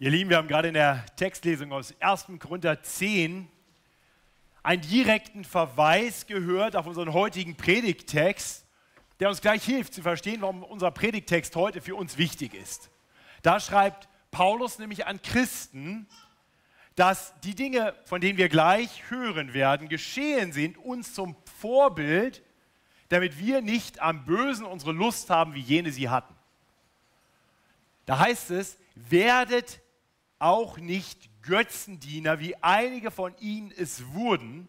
[0.00, 2.26] Ihr Lieben, wir haben gerade in der Textlesung aus 1.
[2.38, 3.48] Korinther 10
[4.62, 8.64] einen direkten Verweis gehört auf unseren heutigen Predigttext,
[9.18, 12.90] der uns gleich hilft zu verstehen, warum unser Predigttext heute für uns wichtig ist.
[13.42, 16.06] Da schreibt Paulus nämlich an Christen,
[16.94, 22.44] dass die Dinge, von denen wir gleich hören werden, geschehen sind, uns zum Vorbild,
[23.08, 26.36] damit wir nicht am Bösen unsere Lust haben, wie jene sie hatten.
[28.06, 29.80] Da heißt es, werdet
[30.38, 34.68] auch nicht Götzendiener, wie einige von ihnen es wurden.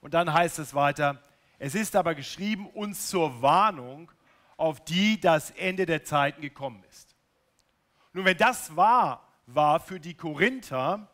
[0.00, 1.22] Und dann heißt es weiter,
[1.58, 4.10] es ist aber geschrieben uns zur Warnung,
[4.56, 7.14] auf die das Ende der Zeiten gekommen ist.
[8.12, 11.08] Nun, wenn das wahr war für die Korinther,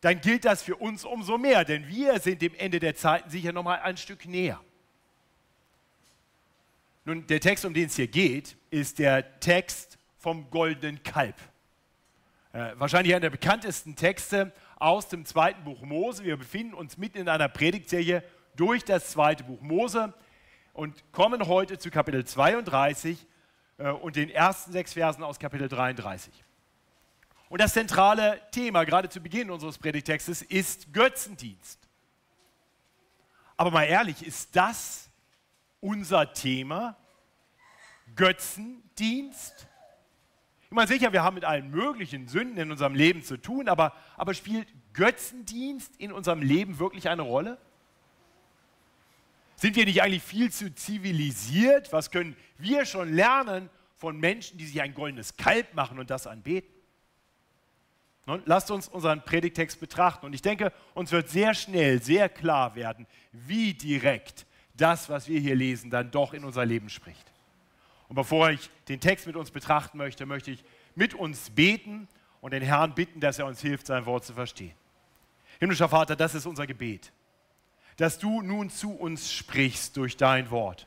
[0.00, 3.52] dann gilt das für uns umso mehr, denn wir sind dem Ende der Zeiten sicher
[3.52, 4.60] noch mal ein Stück näher.
[7.04, 11.36] Nun, der Text, um den es hier geht, ist der Text vom goldenen Kalb.
[12.52, 16.22] Äh, wahrscheinlich einer der bekanntesten Texte aus dem zweiten Buch Mose.
[16.22, 18.22] Wir befinden uns mitten in einer Predigtserie
[18.56, 20.12] durch das zweite Buch Mose
[20.74, 23.26] und kommen heute zu Kapitel 32
[23.78, 26.30] äh, und den ersten sechs Versen aus Kapitel 33.
[27.48, 31.78] Und das zentrale Thema, gerade zu Beginn unseres Predigtextes, ist Götzendienst.
[33.56, 35.10] Aber mal ehrlich, ist das
[35.80, 36.96] unser Thema?
[38.14, 39.68] Götzendienst?
[40.72, 43.92] Ich meine, sicher, wir haben mit allen möglichen Sünden in unserem Leben zu tun, aber,
[44.16, 47.58] aber spielt Götzendienst in unserem Leben wirklich eine Rolle?
[49.54, 51.92] Sind wir nicht eigentlich viel zu zivilisiert?
[51.92, 56.26] Was können wir schon lernen von Menschen, die sich ein goldenes Kalb machen und das
[56.26, 56.72] anbeten?
[58.24, 60.24] Nun, lasst uns unseren Predigtext betrachten.
[60.24, 65.38] Und ich denke, uns wird sehr schnell, sehr klar werden, wie direkt das, was wir
[65.38, 67.31] hier lesen, dann doch in unser Leben spricht.
[68.12, 70.62] Und bevor ich den Text mit uns betrachten möchte, möchte ich
[70.94, 72.08] mit uns beten
[72.42, 74.74] und den Herrn bitten, dass er uns hilft, sein Wort zu verstehen.
[75.58, 77.10] Himmlischer Vater, das ist unser Gebet,
[77.96, 80.86] dass du nun zu uns sprichst durch dein Wort.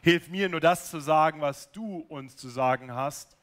[0.00, 3.36] Hilf mir nur das zu sagen, was du uns zu sagen hast.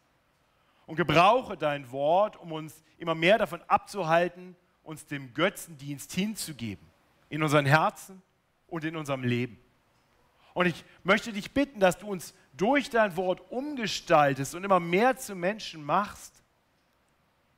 [0.86, 4.56] Und gebrauche dein Wort, um uns immer mehr davon abzuhalten,
[4.86, 6.88] uns dem Götzendienst hinzugeben.
[7.28, 8.22] In unseren Herzen
[8.68, 9.60] und in unserem Leben.
[10.54, 15.18] Und ich möchte dich bitten, dass du uns durch dein Wort umgestaltest und immer mehr
[15.18, 16.44] zu Menschen machst,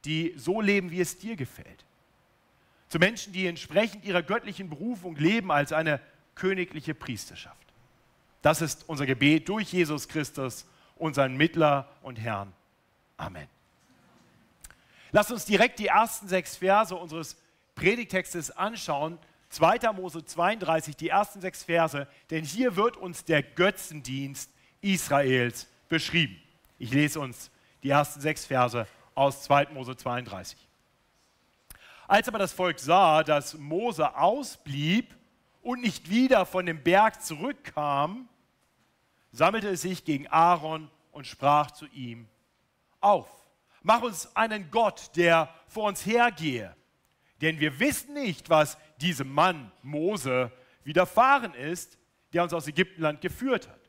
[0.05, 1.83] die so leben, wie es dir gefällt.
[2.87, 5.99] Zu Menschen, die entsprechend ihrer göttlichen Berufung leben als eine
[6.35, 7.67] königliche Priesterschaft.
[8.41, 10.65] Das ist unser Gebet durch Jesus Christus,
[10.95, 12.53] unseren Mittler und Herrn.
[13.17, 13.47] Amen.
[15.11, 17.35] Lass uns direkt die ersten sechs Verse unseres
[17.75, 19.19] Predigtextes anschauen,
[19.49, 19.79] 2.
[19.97, 24.52] Mose 32, die ersten sechs Verse, denn hier wird uns der Götzendienst
[24.83, 26.37] Israels beschrieben.
[26.77, 27.49] Ich lese uns
[27.81, 28.85] die ersten sechs Verse
[29.15, 29.67] aus 2.
[29.73, 30.57] Mose 32.
[32.07, 35.15] Als aber das Volk sah, dass Mose ausblieb
[35.61, 38.27] und nicht wieder von dem Berg zurückkam,
[39.31, 42.27] sammelte es sich gegen Aaron und sprach zu ihm,
[42.99, 43.27] auf,
[43.81, 46.75] mach uns einen Gott, der vor uns hergehe,
[47.41, 50.51] denn wir wissen nicht, was diesem Mann Mose
[50.83, 51.97] widerfahren ist,
[52.33, 53.82] der uns aus Ägyptenland geführt hat.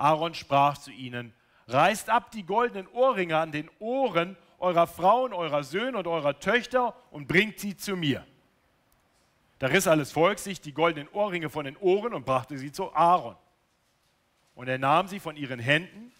[0.00, 1.32] Aaron sprach zu ihnen,
[1.66, 6.94] reißt ab die goldenen Ohrringe an den Ohren eurer Frauen, eurer Söhne und eurer Töchter
[7.10, 8.26] und bringt sie zu mir.
[9.58, 12.94] Da riss alles Volk sich die goldenen Ohrringe von den Ohren und brachte sie zu
[12.94, 13.36] Aaron.
[14.54, 16.12] Und er nahm sie von ihren Händen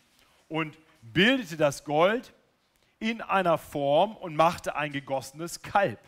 [0.48, 2.32] und bildete das Gold
[2.98, 6.00] in einer Form und machte ein gegossenes Kalb.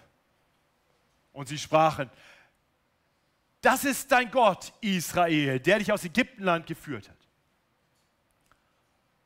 [1.32, 2.11] Und sie sprachen,
[3.62, 7.22] das ist dein Gott, Israel, der dich aus Ägyptenland geführt hat.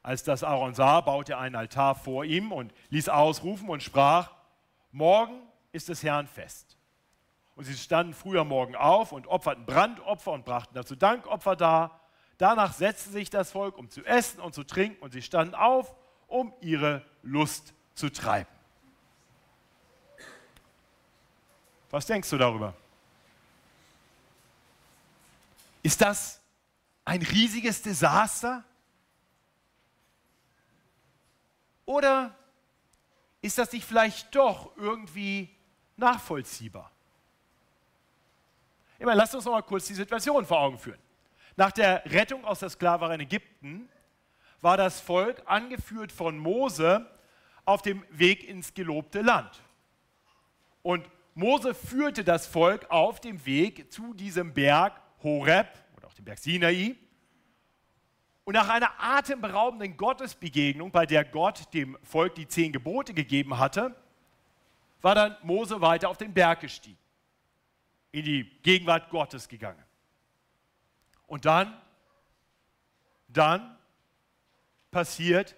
[0.06, 4.30] Als das Aaron sah, baute er einen Altar vor ihm und ließ ausrufen und sprach,
[4.92, 6.78] morgen ist des Herrn Fest.
[7.56, 12.00] Und sie standen früher Morgen auf und opferten Brandopfer und brachten dazu Dankopfer dar.
[12.38, 15.92] Danach setzte sich das Volk, um zu essen und zu trinken, und sie standen auf,
[16.28, 18.54] um ihre Lust zu treiben.
[21.90, 22.74] Was denkst du darüber?
[25.82, 26.40] Ist das
[27.04, 28.62] ein riesiges Desaster?
[31.86, 32.34] Oder
[33.40, 35.48] ist das nicht vielleicht doch irgendwie
[35.96, 36.92] nachvollziehbar?
[38.98, 40.98] Meine, lasst uns noch mal kurz die Situation vor Augen führen.
[41.56, 43.88] Nach der Rettung aus der Sklaverei in Ägypten
[44.60, 47.06] war das Volk, angeführt von Mose,
[47.64, 49.62] auf dem Weg ins gelobte Land.
[50.82, 56.24] Und Mose führte das Volk auf dem Weg zu diesem Berg Horeb oder auch dem
[56.24, 56.96] Berg Sinai.
[58.46, 63.92] Und nach einer atemberaubenden Gottesbegegnung, bei der Gott dem Volk die zehn Gebote gegeben hatte,
[65.02, 66.96] war dann Mose weiter auf den Berg gestiegen,
[68.12, 69.82] in die Gegenwart Gottes gegangen.
[71.26, 71.76] Und dann,
[73.26, 73.76] dann
[74.92, 75.56] passiert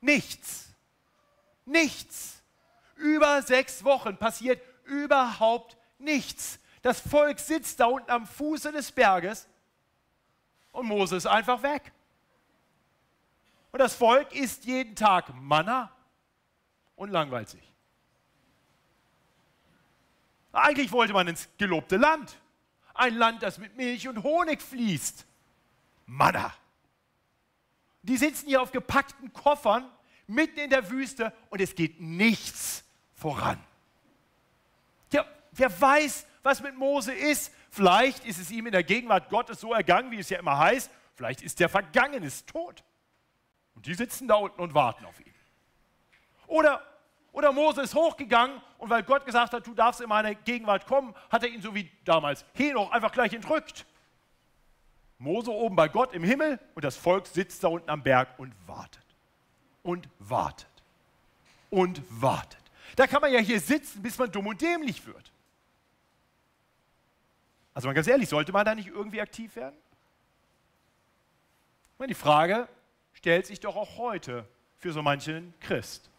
[0.00, 0.74] nichts.
[1.64, 2.42] Nichts.
[2.96, 6.58] Über sechs Wochen passiert überhaupt nichts.
[6.82, 9.46] Das Volk sitzt da unten am Fuße des Berges
[10.72, 11.92] und Mose ist einfach weg.
[13.70, 15.92] Und das Volk isst jeden Tag Manna
[16.96, 17.62] und langweilt sich.
[20.52, 22.40] Eigentlich wollte man ins gelobte Land.
[22.94, 25.26] Ein Land, das mit Milch und Honig fließt.
[26.06, 26.52] Manna.
[28.02, 29.88] Die sitzen hier auf gepackten Koffern
[30.26, 33.58] mitten in der Wüste und es geht nichts voran.
[35.12, 37.52] Ja, wer weiß, was mit Mose ist.
[37.78, 40.90] Vielleicht ist es ihm in der Gegenwart Gottes so ergangen, wie es ja immer heißt.
[41.14, 42.82] Vielleicht ist der vergangen, ist tot.
[43.76, 45.32] Und die sitzen da unten und warten auf ihn.
[46.48, 46.82] Oder,
[47.30, 51.14] oder Mose ist hochgegangen und weil Gott gesagt hat, du darfst in meine Gegenwart kommen,
[51.30, 53.86] hat er ihn so wie damals Henoch einfach gleich entrückt.
[55.18, 58.52] Mose oben bei Gott im Himmel und das Volk sitzt da unten am Berg und
[58.66, 59.06] wartet.
[59.84, 60.66] Und wartet.
[61.70, 62.58] Und wartet.
[62.96, 65.30] Da kann man ja hier sitzen, bis man dumm und dämlich wird.
[67.78, 69.76] Also mal ganz ehrlich, sollte man da nicht irgendwie aktiv werden?
[72.08, 72.68] Die Frage
[73.12, 74.48] stellt sich doch auch heute
[74.78, 76.10] für so manchen Christ.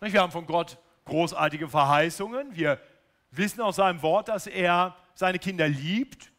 [0.00, 2.56] Wir haben von Gott großartige Verheißungen.
[2.56, 2.80] Wir
[3.30, 6.32] wissen aus seinem Wort, dass er seine Kinder liebt,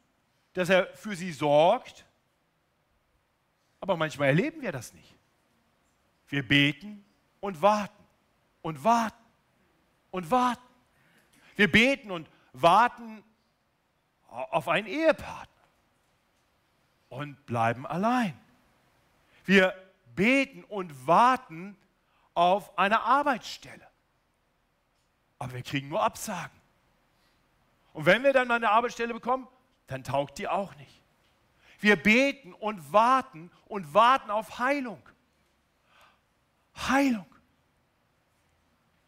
[0.52, 2.06] dass er für sie sorgt.
[3.80, 5.16] Aber manchmal erleben wir das nicht.
[6.28, 7.06] Wir beten
[7.40, 8.04] und warten
[8.62, 9.24] und warten
[10.12, 10.68] und warten.
[11.56, 13.24] Wir beten und warten
[14.28, 15.48] auf einen Ehepartner
[17.10, 18.38] und bleiben allein.
[19.46, 19.76] Wir
[20.16, 21.78] beten und warten
[22.34, 23.88] auf eine Arbeitsstelle.
[25.40, 26.62] Aber wir kriegen nur Absagen.
[27.94, 29.48] Und wenn wir dann mal eine Arbeitsstelle bekommen,
[29.88, 31.02] dann taugt die auch nicht.
[31.80, 35.02] Wir beten und warten und warten auf Heilung.
[36.76, 37.26] Heilung.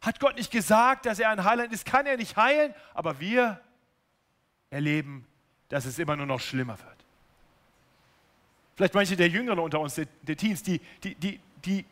[0.04, 1.86] Hat Gott nicht gesagt, dass er ein Heiland ist?
[1.86, 2.76] Kann er nicht heilen?
[2.94, 3.62] Aber wir
[4.70, 5.26] erleben,
[5.70, 7.06] dass es immer nur noch schlimmer wird.
[8.76, 11.86] Vielleicht manche der Jüngeren unter uns, der, der Teens, die, die, die, die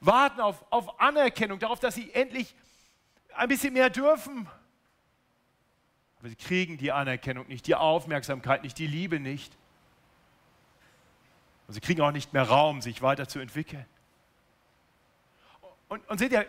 [0.00, 2.54] warten auf, auf Anerkennung, darauf, dass sie endlich
[3.34, 4.48] ein bisschen mehr dürfen.
[6.20, 9.52] Aber sie kriegen die Anerkennung nicht, die Aufmerksamkeit nicht, die Liebe nicht.
[11.68, 13.84] Und sie kriegen auch nicht mehr Raum, sich weiterzuentwickeln.
[15.88, 16.46] Und, und seht ihr,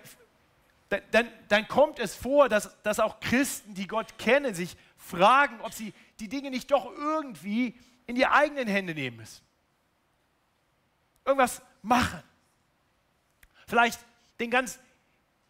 [1.12, 5.74] dann, dann kommt es vor, dass, dass auch Christen, die Gott kennen, sich fragen, ob
[5.74, 7.76] sie die Dinge nicht doch irgendwie
[8.06, 9.42] in die eigenen Hände nehmen müssen.
[11.26, 12.22] Irgendwas machen.
[13.68, 14.00] Vielleicht
[14.40, 14.80] den ganz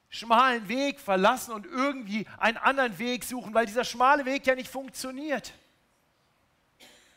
[0.10, 4.70] schmalen Weg verlassen und irgendwie einen anderen Weg suchen, weil dieser schmale Weg ja nicht
[4.70, 5.54] funktioniert.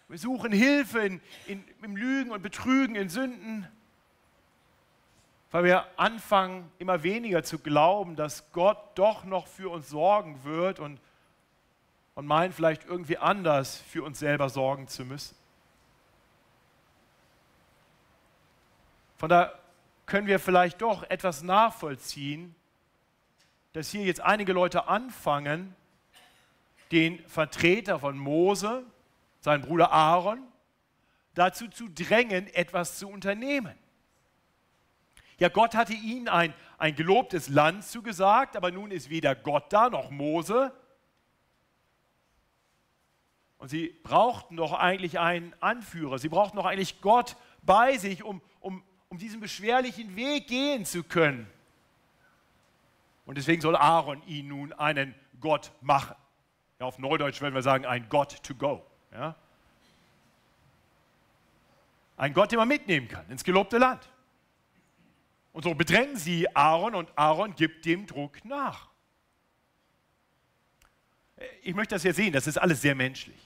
[0.08, 3.68] Wir suchen Hilfe in, in, im Lügen und Betrügen, in Sünden
[5.56, 10.80] weil wir anfangen, immer weniger zu glauben, dass Gott doch noch für uns sorgen wird
[10.80, 11.00] und,
[12.14, 15.34] und meinen vielleicht irgendwie anders für uns selber sorgen zu müssen.
[19.16, 19.58] Von da
[20.04, 22.54] können wir vielleicht doch etwas nachvollziehen,
[23.72, 25.74] dass hier jetzt einige Leute anfangen,
[26.92, 28.84] den Vertreter von Mose,
[29.40, 30.42] seinen Bruder Aaron,
[31.32, 33.85] dazu zu drängen, etwas zu unternehmen.
[35.38, 39.90] Ja, Gott hatte ihnen ein, ein gelobtes Land zugesagt, aber nun ist weder Gott da
[39.90, 40.72] noch Mose.
[43.58, 46.18] Und sie brauchten doch eigentlich einen Anführer.
[46.18, 51.02] Sie brauchten doch eigentlich Gott bei sich, um, um, um diesen beschwerlichen Weg gehen zu
[51.02, 51.50] können.
[53.24, 56.16] Und deswegen soll Aaron ihnen nun einen Gott machen.
[56.78, 58.84] Ja, auf Neudeutsch würden wir sagen, ein Gott to go.
[59.12, 59.34] Ja?
[62.16, 64.08] Ein Gott, den man mitnehmen kann ins gelobte Land.
[65.56, 68.90] Und so bedrängen sie Aaron und Aaron gibt dem Druck nach.
[71.62, 73.40] Ich möchte das hier sehen, das ist alles sehr menschlich.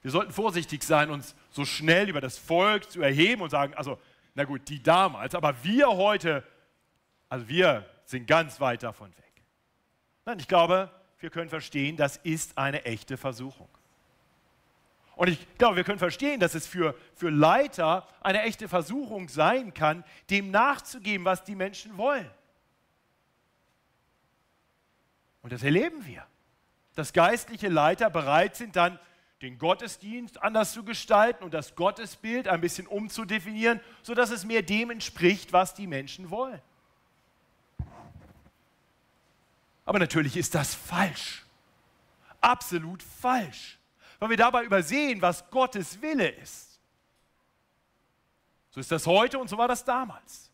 [0.00, 4.00] Wir sollten vorsichtig sein, uns so schnell über das Volk zu erheben und sagen, also,
[4.34, 6.44] na gut, die damals, aber wir heute,
[7.28, 9.44] also wir sind ganz weit davon weg.
[10.24, 10.90] Nein, ich glaube,
[11.20, 13.68] wir können verstehen, das ist eine echte Versuchung.
[15.16, 19.74] Und ich glaube, wir können verstehen, dass es für, für Leiter eine echte Versuchung sein
[19.74, 22.30] kann, dem nachzugeben, was die Menschen wollen.
[25.42, 26.26] Und das erleben wir.
[26.94, 28.98] Dass geistliche Leiter bereit sind, dann
[29.42, 34.90] den Gottesdienst anders zu gestalten und das Gottesbild ein bisschen umzudefinieren, sodass es mehr dem
[34.90, 36.60] entspricht, was die Menschen wollen.
[39.84, 41.44] Aber natürlich ist das falsch.
[42.40, 43.78] Absolut falsch.
[44.22, 46.80] Weil wir dabei übersehen, was Gottes Wille ist.
[48.70, 50.48] So ist das heute und so war das damals.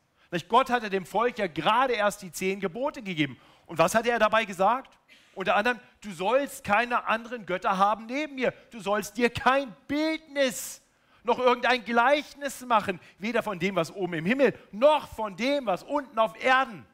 [0.49, 3.39] Gott hatte dem Volk ja gerade erst die zehn Gebote gegeben.
[3.67, 4.97] Und was hat er dabei gesagt?
[5.35, 8.55] Unter anderem, du sollst keine anderen Götter haben neben mir.
[8.71, 10.81] Du sollst dir kein Bildnis
[11.23, 15.83] noch irgendein Gleichnis machen, weder von dem, was oben im Himmel, noch von dem, was
[15.83, 16.87] unten auf Erden,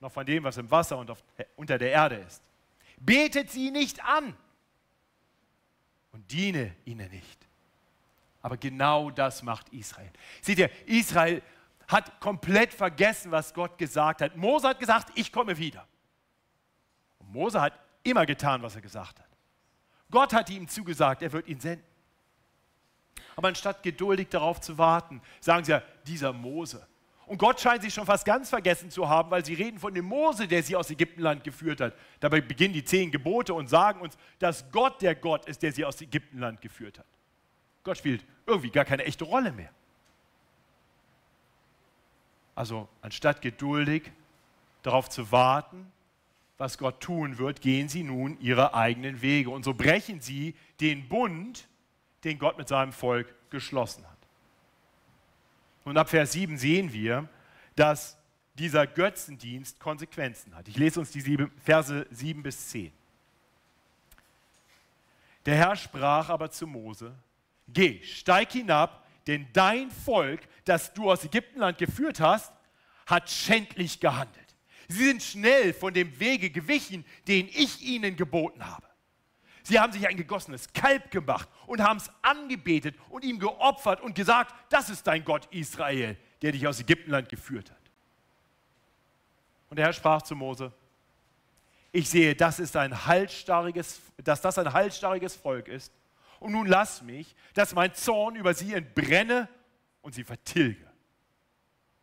[0.00, 1.22] noch von dem, was im Wasser und auf,
[1.54, 2.42] unter der Erde ist.
[2.98, 4.36] Betet sie nicht an
[6.30, 7.48] diene ihnen nicht.
[8.42, 10.10] Aber genau das macht Israel.
[10.42, 11.42] Seht ihr, Israel
[11.88, 14.36] hat komplett vergessen, was Gott gesagt hat.
[14.36, 15.86] Mose hat gesagt, ich komme wieder.
[17.18, 19.28] Und Mose hat immer getan, was er gesagt hat.
[20.10, 21.86] Gott hat ihm zugesagt, er wird ihn senden.
[23.36, 26.86] Aber anstatt geduldig darauf zu warten, sagen sie ja, dieser Mose.
[27.26, 30.04] Und Gott scheint sich schon fast ganz vergessen zu haben, weil sie reden von dem
[30.04, 31.94] Mose, der sie aus Ägyptenland geführt hat.
[32.20, 35.84] Dabei beginnen die zehn Gebote und sagen uns, dass Gott der Gott ist, der sie
[35.84, 37.06] aus Ägyptenland geführt hat.
[37.82, 39.70] Gott spielt irgendwie gar keine echte Rolle mehr.
[42.54, 44.12] Also anstatt geduldig
[44.82, 45.90] darauf zu warten,
[46.56, 49.50] was Gott tun wird, gehen sie nun ihre eigenen Wege.
[49.50, 51.66] Und so brechen sie den Bund,
[52.22, 54.13] den Gott mit seinem Volk geschlossen hat.
[55.84, 57.28] Und ab Vers 7 sehen wir,
[57.76, 58.16] dass
[58.54, 60.68] dieser Götzendienst Konsequenzen hat.
[60.68, 62.92] Ich lese uns die sieben, Verse 7 bis 10.
[65.44, 67.14] Der Herr sprach aber zu Mose,
[67.68, 72.52] geh, steig hinab, denn dein Volk, das du aus Ägyptenland geführt hast,
[73.06, 74.44] hat schändlich gehandelt.
[74.88, 78.86] Sie sind schnell von dem Wege gewichen, den ich ihnen geboten habe.
[79.64, 84.14] Sie haben sich ein gegossenes Kalb gemacht und haben es angebetet und ihm geopfert und
[84.14, 87.78] gesagt, das ist dein Gott Israel, der dich aus Ägyptenland geführt hat.
[89.70, 90.70] Und der Herr sprach zu Mose,
[91.92, 95.92] ich sehe, das ist ein halsstarriges, dass das ein halsstarriges Volk ist
[96.40, 99.48] und nun lass mich, dass mein Zorn über sie entbrenne
[100.02, 100.86] und sie vertilge.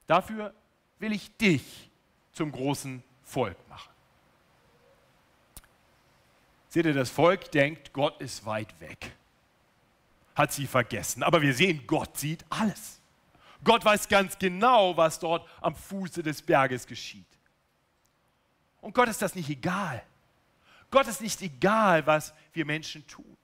[0.08, 0.54] Dafür
[0.98, 1.92] will ich dich
[2.32, 3.92] zum großen Volk machen.
[6.72, 9.12] Seht ihr, das Volk denkt, Gott ist weit weg,
[10.36, 11.22] hat sie vergessen.
[11.22, 13.02] Aber wir sehen, Gott sieht alles.
[13.62, 17.28] Gott weiß ganz genau, was dort am Fuße des Berges geschieht.
[18.80, 20.02] Und Gott ist das nicht egal.
[20.92, 23.38] Gott ist nicht egal, was wir Menschen tun.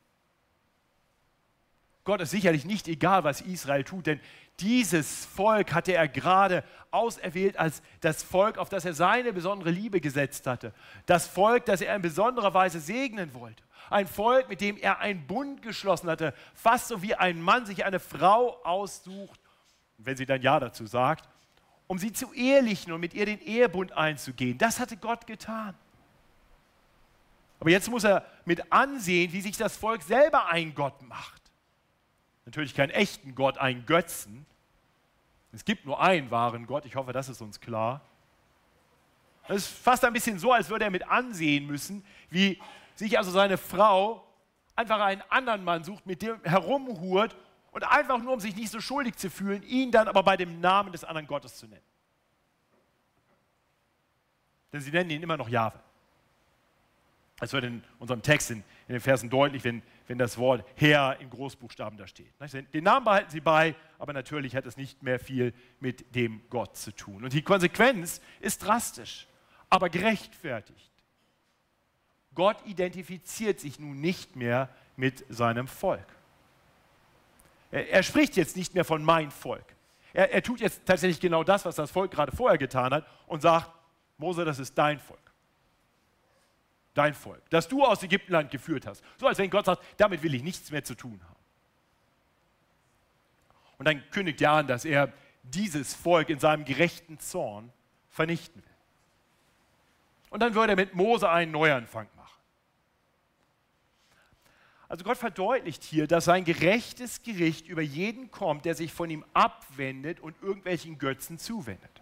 [2.05, 4.21] Gott ist sicherlich nicht egal, was Israel tut, denn
[4.59, 10.01] dieses Volk hatte er gerade auserwählt als das Volk, auf das er seine besondere Liebe
[10.01, 10.73] gesetzt hatte.
[11.05, 13.63] Das Volk, das er in besonderer Weise segnen wollte.
[13.89, 17.85] Ein Volk, mit dem er einen Bund geschlossen hatte, fast so wie ein Mann sich
[17.85, 19.39] eine Frau aussucht,
[19.97, 21.29] wenn sie dann Ja dazu sagt,
[21.85, 24.57] um sie zu ehelichen und mit ihr den Ehebund einzugehen.
[24.57, 25.75] Das hatte Gott getan.
[27.59, 31.46] Aber jetzt muss er mit ansehen, wie sich das Volk selber ein Gott macht
[32.47, 34.45] natürlich keinen echten Gott, einen Götzen.
[35.51, 38.01] Es gibt nur einen wahren Gott, ich hoffe, das ist uns klar.
[39.49, 42.59] Es ist fast ein bisschen so, als würde er mit ansehen müssen, wie
[42.95, 44.25] sich also seine Frau
[44.77, 47.35] einfach einen anderen Mann sucht, mit dem herumhurt
[47.71, 50.61] und einfach nur, um sich nicht so schuldig zu fühlen, ihn dann aber bei dem
[50.61, 51.83] Namen des anderen Gottes zu nennen.
[54.71, 55.79] Denn sie nennen ihn immer noch Jahwe.
[57.39, 61.19] Das wird in unserem Text in, in den Versen deutlich, wenn, wenn das Wort Herr
[61.19, 62.31] in Großbuchstaben da steht.
[62.73, 66.77] Den Namen behalten sie bei, aber natürlich hat es nicht mehr viel mit dem Gott
[66.77, 67.23] zu tun.
[67.25, 69.27] Und die Konsequenz ist drastisch,
[69.69, 70.91] aber gerechtfertigt.
[72.33, 76.07] Gott identifiziert sich nun nicht mehr mit seinem Volk.
[77.71, 79.65] Er, er spricht jetzt nicht mehr von mein Volk.
[80.13, 83.41] Er, er tut jetzt tatsächlich genau das, was das Volk gerade vorher getan hat und
[83.41, 83.69] sagt,
[84.17, 85.26] Mose, das ist dein Volk
[86.97, 89.03] dein Volk, das du aus Ägyptenland geführt hast.
[89.17, 91.35] So als wenn Gott sagt, damit will ich nichts mehr zu tun haben.
[93.77, 95.13] Und dann kündigt er an, dass er
[95.43, 97.71] dieses Volk in seinem gerechten Zorn
[98.09, 98.71] vernichten will.
[100.29, 102.27] Und dann würde er mit Mose einen Neuanfang machen.
[104.89, 109.23] Also Gott verdeutlicht hier, dass sein gerechtes Gericht über jeden kommt, der sich von ihm
[109.33, 111.96] abwendet und irgendwelchen Götzen zuwendet.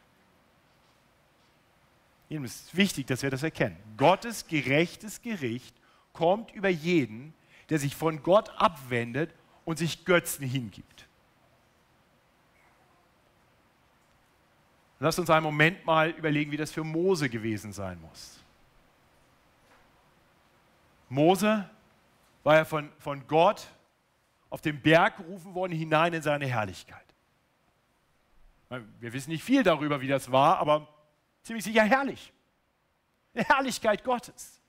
[2.30, 3.78] Es ist wichtig, dass wir das erkennen.
[3.98, 5.76] Gottes gerechtes Gericht
[6.12, 7.34] kommt über jeden,
[7.70, 11.08] der sich von Gott abwendet und sich Götzen hingibt.
[15.00, 18.40] Lass uns einen Moment mal überlegen, wie das für Mose gewesen sein muss.
[21.10, 21.70] Mose
[22.44, 23.68] war er von, von Gott
[24.50, 27.06] auf den Berg gerufen worden, hinein in seine Herrlichkeit.
[29.00, 30.88] Wir wissen nicht viel darüber, wie das war, aber
[31.46, 32.34] ziemlich sicher herrlich.
[33.34, 34.62] Die Herrlichkeit Gottes.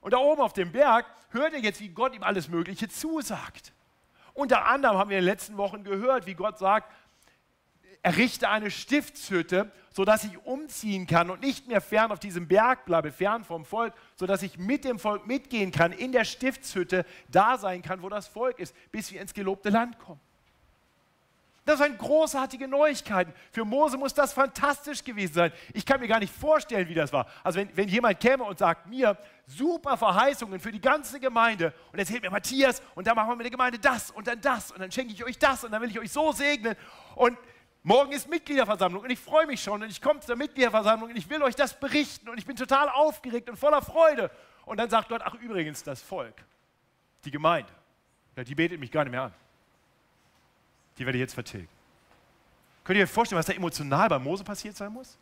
[0.00, 3.72] Und da oben auf dem Berg hört er jetzt, wie Gott ihm alles Mögliche zusagt.
[4.34, 6.92] Unter anderem haben wir in den letzten Wochen gehört, wie Gott sagt,
[8.02, 13.10] errichte eine Stiftshütte, sodass ich umziehen kann und nicht mehr fern auf diesem Berg bleibe,
[13.10, 17.82] fern vom Volk, sodass ich mit dem Volk mitgehen kann, in der Stiftshütte da sein
[17.82, 20.20] kann, wo das Volk ist, bis wir ins gelobte Land kommen.
[21.66, 23.34] Das sind großartige Neuigkeiten.
[23.50, 25.52] Für Mose muss das fantastisch gewesen sein.
[25.74, 27.26] Ich kann mir gar nicht vorstellen, wie das war.
[27.42, 29.18] Also wenn, wenn jemand käme und sagt mir,
[29.48, 33.46] super Verheißungen für die ganze Gemeinde und erzählt mir Matthias und dann machen wir mit
[33.46, 35.90] der Gemeinde das und dann das und dann schenke ich euch das und dann will
[35.90, 36.76] ich euch so segnen
[37.16, 37.36] und
[37.82, 41.28] morgen ist Mitgliederversammlung und ich freue mich schon und ich komme zur Mitgliederversammlung und ich
[41.28, 44.30] will euch das berichten und ich bin total aufgeregt und voller Freude.
[44.66, 46.44] Und dann sagt Gott, ach übrigens, das Volk,
[47.24, 47.72] die Gemeinde,
[48.36, 49.34] ja, die betet mich gar nicht mehr an
[50.98, 51.68] die werde ich jetzt vertilgen.
[52.84, 55.18] Könnt ihr euch vorstellen, was da emotional bei Mose passiert sein muss?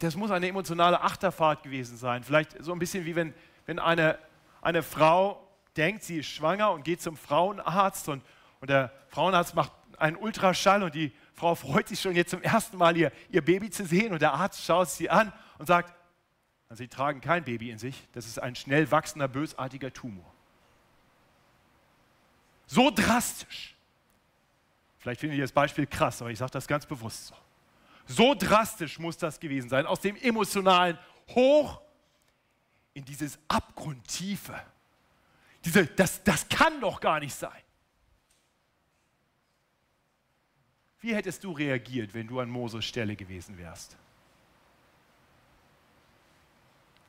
[0.00, 2.24] Das muss eine emotionale Achterfahrt gewesen sein.
[2.24, 3.32] Vielleicht so ein bisschen wie wenn,
[3.66, 4.18] wenn eine,
[4.60, 5.46] eine Frau
[5.76, 8.22] denkt, sie ist schwanger und geht zum Frauenarzt und,
[8.60, 12.76] und der Frauenarzt macht einen Ultraschall und die Frau freut sich schon jetzt zum ersten
[12.76, 15.94] Mal ihr, ihr Baby zu sehen und der Arzt schaut sie an und sagt,
[16.70, 20.34] sie tragen kein Baby in sich, das ist ein schnell wachsender, bösartiger Tumor.
[22.68, 23.74] So drastisch.
[24.98, 27.34] Vielleicht findet ihr das Beispiel krass, aber ich sage das ganz bewusst so.
[28.06, 30.98] So drastisch muss das gewesen sein, aus dem emotionalen
[31.30, 31.80] Hoch
[32.94, 34.54] in dieses Abgrundtiefe.
[35.64, 37.62] Diese, das, das kann doch gar nicht sein.
[41.00, 43.96] Wie hättest du reagiert, wenn du an Moses Stelle gewesen wärst?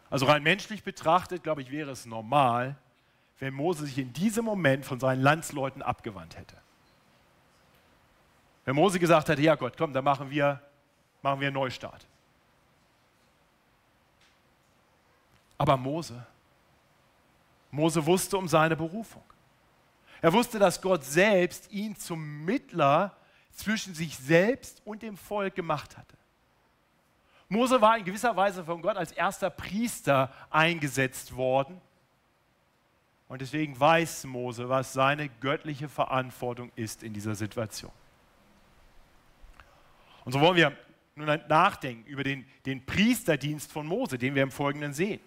[0.10, 2.78] Also rein menschlich betrachtet, glaube ich, wäre es normal,
[3.40, 6.56] wenn Mose sich in diesem Moment von seinen Landsleuten abgewandt hätte.
[8.66, 10.62] Wenn Mose gesagt hätte, ja Gott, komm, dann machen wir,
[11.22, 12.06] machen wir einen Neustart.
[15.58, 16.26] Aber Mose,
[17.72, 19.24] Mose wusste um seine Berufung.
[20.22, 23.16] Er wusste, dass Gott selbst ihn zum Mittler
[23.52, 26.18] zwischen sich selbst und dem Volk gemacht hatte.
[27.48, 31.82] Mose war in gewisser Weise von Gott als erster Priester eingesetzt worden
[33.30, 37.92] und deswegen weiß Mose, was seine göttliche Verantwortung ist in dieser Situation.
[40.26, 40.76] Und so wollen wir
[41.16, 45.22] nun nachdenken über den, den Priesterdienst von Mose, den wir im Folgenden sehen.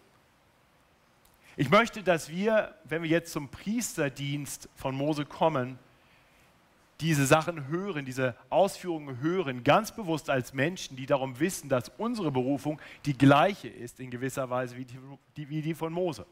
[1.57, 5.79] Ich möchte, dass wir, wenn wir jetzt zum Priesterdienst von Mose kommen,
[7.01, 12.33] diese Sachen hören, diese Ausführungen hören, ganz bewusst als Menschen, die darum wissen, dass unsere
[12.33, 14.87] Berufung die gleiche ist in gewisser Weise wie
[15.37, 16.27] die, wie die von Mose.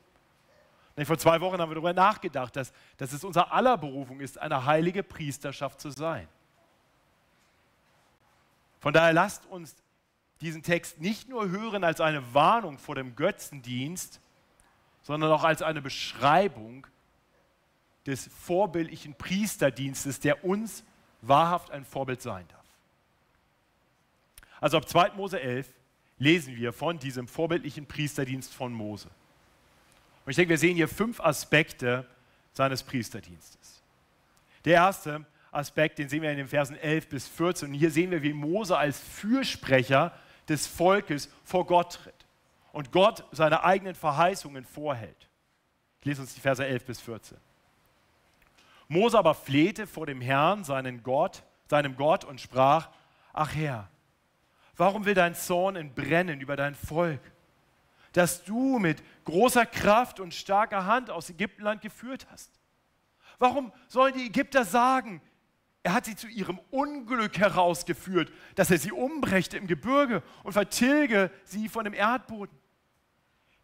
[1.04, 4.66] Vor zwei Wochen haben wir darüber nachgedacht, dass, dass es unser aller Berufung ist, eine
[4.66, 6.28] heilige Priesterschaft zu sein.
[8.80, 9.76] Von daher lasst uns
[10.40, 14.20] diesen Text nicht nur hören als eine Warnung vor dem Götzendienst,
[15.02, 16.86] sondern auch als eine Beschreibung
[18.06, 20.84] des vorbildlichen Priesterdienstes, der uns
[21.20, 22.60] wahrhaft ein Vorbild sein darf.
[24.60, 25.12] Also ab 2.
[25.12, 25.68] Mose 11
[26.18, 29.10] lesen wir von diesem vorbildlichen Priesterdienst von Mose.
[30.30, 32.06] Und ich denke, wir sehen hier fünf Aspekte
[32.52, 33.82] seines Priesterdienstes.
[34.64, 37.70] Der erste Aspekt, den sehen wir in den Versen 11 bis 14.
[37.70, 40.12] Und hier sehen wir, wie Mose als Fürsprecher
[40.48, 42.26] des Volkes vor Gott tritt
[42.70, 45.28] und Gott seine eigenen Verheißungen vorhält.
[45.98, 47.36] Ich lese uns die Verse 11 bis 14.
[48.86, 52.90] Mose aber flehte vor dem Herrn, seinen Gott, seinem Gott, und sprach:
[53.32, 53.88] Ach Herr,
[54.76, 57.20] warum will dein Zorn entbrennen über dein Volk?
[58.12, 62.50] Das du mit großer Kraft und starker Hand aus Ägyptenland geführt hast?
[63.38, 65.22] Warum sollen die Ägypter sagen,
[65.82, 71.30] er hat sie zu ihrem Unglück herausgeführt, dass er sie umbrächte im Gebirge und vertilge
[71.44, 72.56] sie von dem Erdboden?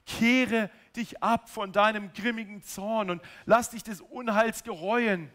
[0.07, 5.31] Kehre dich ab von deinem grimmigen Zorn und lass dich des Unheils gereuen,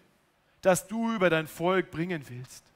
[0.62, 2.71] das du über dein Volk bringen willst.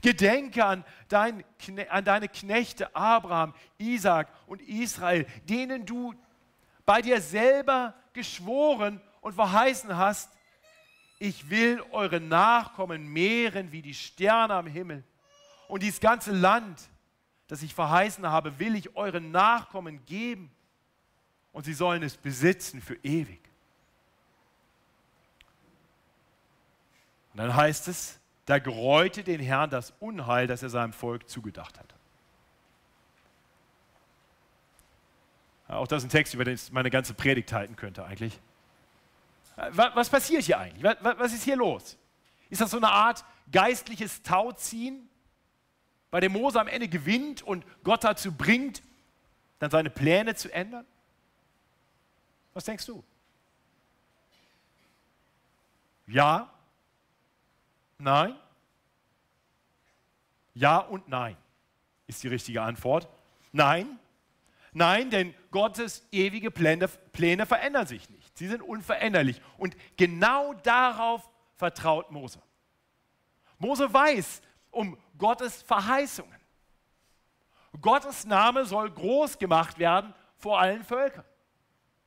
[0.00, 1.44] Gedenke an, dein,
[1.88, 6.14] an deine Knechte Abraham, Isaac und Israel, denen du
[6.84, 10.30] bei dir selber geschworen und verheißen hast,
[11.18, 15.04] ich will eure Nachkommen mehren wie die Sterne am Himmel.
[15.68, 16.80] Und dieses ganze Land,
[17.46, 20.50] das ich verheißen habe, will ich euren Nachkommen geben.
[21.52, 23.40] Und sie sollen es besitzen für ewig.
[27.32, 31.78] Und dann heißt es, da gereute den Herrn das Unheil, das er seinem Volk zugedacht
[31.78, 31.94] hatte.
[35.68, 38.38] Auch das ist ein Text, über den ich meine ganze Predigt halten könnte eigentlich.
[39.56, 40.96] Äh, was passiert hier eigentlich?
[41.00, 41.96] Was ist hier los?
[42.50, 45.08] Ist das so eine Art geistliches Tauziehen,
[46.10, 48.82] bei dem Mose am Ende gewinnt und Gott dazu bringt,
[49.58, 50.84] dann seine Pläne zu ändern?
[52.52, 53.02] Was denkst du?
[56.06, 56.52] Ja?
[58.02, 58.34] Nein?
[60.54, 61.36] Ja und nein
[62.08, 63.08] ist die richtige Antwort.
[63.52, 63.98] Nein,
[64.72, 68.36] nein, denn Gottes ewige Pläne, Pläne verändern sich nicht.
[68.36, 69.40] Sie sind unveränderlich.
[69.56, 72.42] Und genau darauf vertraut Mose.
[73.58, 76.40] Mose weiß um Gottes Verheißungen.
[77.80, 81.24] Gottes Name soll groß gemacht werden vor allen Völkern.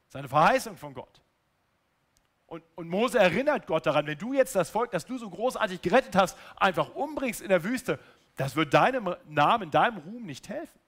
[0.10, 1.22] Seine Verheißung von Gott.
[2.48, 5.82] Und, und, Mose erinnert Gott daran, wenn du jetzt das Volk, das du so großartig
[5.82, 8.00] gerettet hast, einfach umbringst in der Wüste,
[8.36, 10.80] das wird deinem Namen, deinem Ruhm nicht helfen.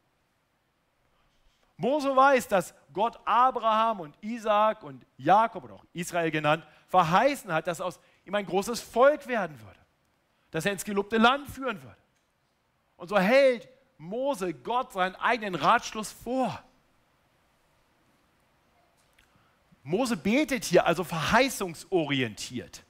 [1.77, 7.67] Mose weiß, dass Gott Abraham und Isaak und Jakob oder auch Israel genannt verheißen hat,
[7.67, 9.79] dass aus ihm ein großes Volk werden würde,
[10.51, 11.97] dass er ins gelobte Land führen würde.
[12.97, 16.63] Und so hält Mose Gott seinen eigenen Ratschluss vor.
[19.87, 22.83] Mose betet hier also verheißungsorientiert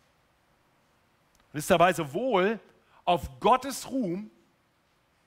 [1.54, 2.60] und ist dabei sowohl
[3.06, 4.32] auf Gottes Ruhm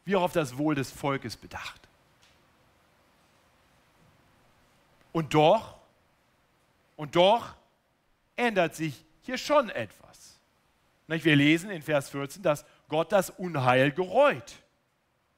[0.04, 1.80] wie auch auf das Wohl des Volkes bedacht.
[5.12, 5.76] Und doch,
[6.96, 7.54] und doch
[8.34, 10.40] ändert sich hier schon etwas.
[11.06, 14.56] Wir lesen in Vers 14, dass Gott das Unheil gereut.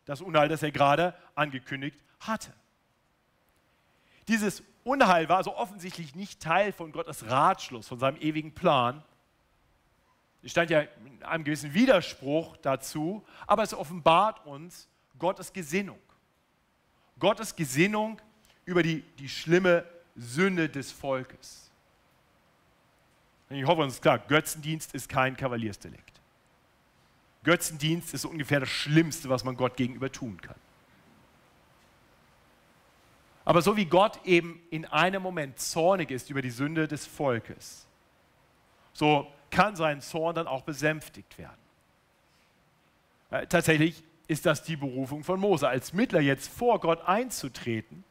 [0.07, 2.55] Das Unheil, das er gerade angekündigt hatte.
[4.29, 9.03] Dieses Unheil war also offensichtlich nicht Teil von Gottes Ratschluss, von seinem ewigen Plan.
[10.43, 15.99] Es stand ja in einem gewissen Widerspruch dazu, aber es offenbart uns Gottes Gesinnung.
[17.19, 18.21] Gottes Gesinnung
[18.65, 19.85] über die, die schlimme
[20.17, 21.71] Sünde des Volkes.
[23.49, 26.21] Ich hoffe, uns ist klar, Götzendienst ist kein Kavaliersdelikt.
[27.45, 30.57] Götzendienst ist ungefähr das Schlimmste, was man Gott gegenüber tun kann.
[33.45, 37.87] Aber so wie Gott eben in einem Moment zornig ist über die Sünde des Volkes,
[38.93, 41.59] so kann sein Zorn dann auch besänftigt werden.
[43.31, 48.05] Äh, tatsächlich ist das die Berufung von Mose, als Mittler jetzt vor Gott einzutreten.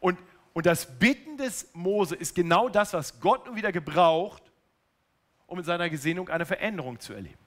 [0.00, 0.18] Und,
[0.52, 4.42] und das Bitten des Mose ist genau das, was Gott nun wieder gebraucht,
[5.46, 7.38] um in seiner Gesinnung eine Veränderung zu erleben.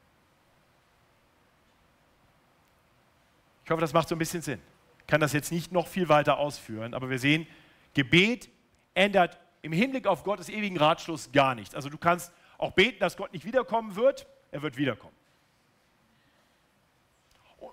[3.66, 4.62] Ich hoffe, das macht so ein bisschen Sinn.
[5.08, 7.48] Kann das jetzt nicht noch viel weiter ausführen, aber wir sehen,
[7.94, 8.50] Gebet
[8.94, 11.76] ändert im Hinblick auf Gottes ewigen Ratschluss gar nichts.
[11.76, 15.16] Also du kannst auch beten, dass Gott nicht wiederkommen wird, er wird wiederkommen.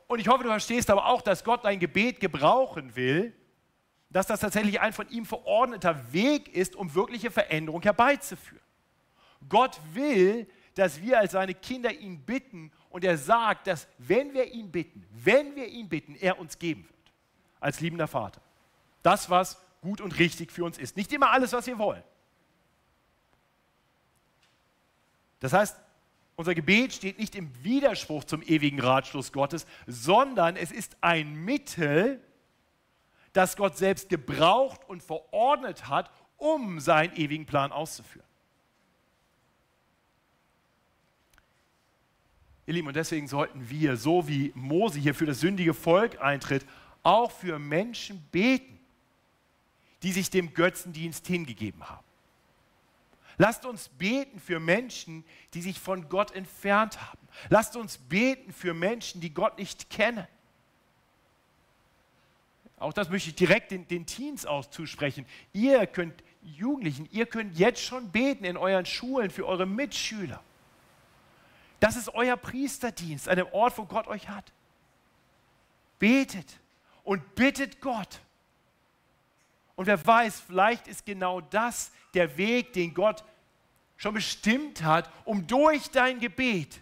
[0.06, 3.32] Und ich hoffe, du verstehst aber auch, dass Gott dein Gebet gebrauchen will,
[4.10, 8.62] dass das tatsächlich ein von ihm verordneter Weg ist, um wirkliche Veränderung herbeizuführen.
[9.48, 14.52] Gott will, dass wir als seine Kinder ihn bitten und er sagt, dass wenn wir
[14.52, 16.99] ihn bitten, wenn wir ihn bitten, er uns geben wird.
[17.60, 18.40] Als liebender Vater.
[19.02, 20.96] Das, was gut und richtig für uns ist.
[20.96, 22.02] Nicht immer alles, was wir wollen.
[25.40, 25.76] Das heißt,
[26.36, 32.20] unser Gebet steht nicht im Widerspruch zum ewigen Ratschluss Gottes, sondern es ist ein Mittel,
[33.32, 38.26] das Gott selbst gebraucht und verordnet hat, um seinen ewigen Plan auszuführen.
[42.66, 46.64] Ihr Lieben, und deswegen sollten wir, so wie Mose hier für das sündige Volk eintritt,
[47.02, 48.78] auch für Menschen beten,
[50.02, 52.04] die sich dem Götzendienst hingegeben haben.
[53.38, 57.18] Lasst uns beten für Menschen, die sich von Gott entfernt haben.
[57.48, 60.26] Lasst uns beten für Menschen, die Gott nicht kennen.
[62.78, 65.24] Auch das möchte ich direkt den, den Teens auszusprechen.
[65.54, 70.42] Ihr könnt, Jugendlichen, ihr könnt jetzt schon beten in euren Schulen für eure Mitschüler.
[71.78, 74.52] Das ist euer Priesterdienst, an dem Ort, wo Gott euch hat.
[75.98, 76.59] Betet
[77.10, 78.20] und bittet Gott.
[79.74, 83.24] Und wer weiß, vielleicht ist genau das der Weg, den Gott
[83.96, 86.80] schon bestimmt hat, um durch dein Gebet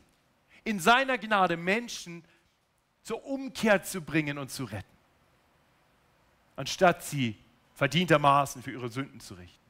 [0.64, 2.22] in seiner Gnade Menschen
[3.04, 4.98] zur Umkehr zu bringen und zu retten,
[6.56, 7.34] anstatt sie
[7.72, 9.64] verdientermaßen für ihre Sünden zu richten.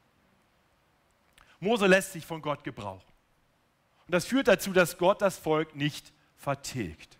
[1.61, 3.13] Mose lässt sich von Gott gebrauchen.
[4.07, 7.17] Und das führt dazu, dass Gott das Volk nicht vertilgt.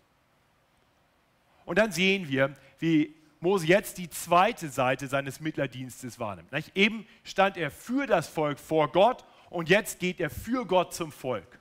[1.64, 6.50] Und dann sehen wir, wie Mose jetzt die zweite Seite seines Mittlerdienstes wahrnimmt.
[6.74, 11.10] Eben stand er für das Volk vor Gott und jetzt geht er für Gott zum
[11.10, 11.58] Volk.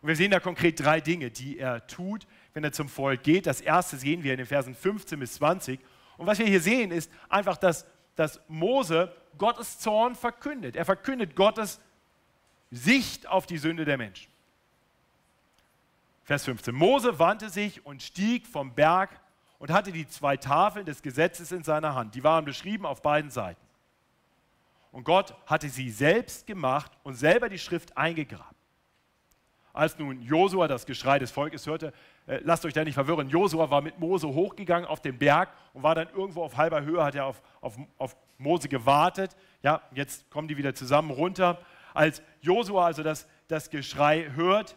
[0.00, 3.46] Und wir sehen da konkret drei Dinge, die er tut, wenn er zum Volk geht.
[3.46, 5.80] Das erste sehen wir in den Versen 15 bis 20.
[6.16, 10.74] Und was wir hier sehen, ist einfach, dass dass Mose Gottes Zorn verkündet.
[10.74, 11.78] Er verkündet Gottes
[12.70, 14.32] Sicht auf die Sünde der Menschen.
[16.24, 16.74] Vers 15.
[16.74, 19.20] Mose wandte sich und stieg vom Berg
[19.58, 22.14] und hatte die zwei Tafeln des Gesetzes in seiner Hand.
[22.14, 23.60] Die waren beschrieben auf beiden Seiten.
[24.92, 28.56] Und Gott hatte sie selbst gemacht und selber die Schrift eingegraben.
[29.72, 31.92] Als nun Josua das Geschrei des Volkes hörte,
[32.26, 35.82] äh, lasst euch da nicht verwirren, Josua war mit Mose hochgegangen auf den Berg und
[35.82, 39.36] war dann irgendwo auf halber Höhe, hat er auf, auf, auf Mose gewartet.
[39.62, 41.60] Ja, jetzt kommen die wieder zusammen runter.
[41.92, 44.76] Als Josua also das, das Geschrei hört,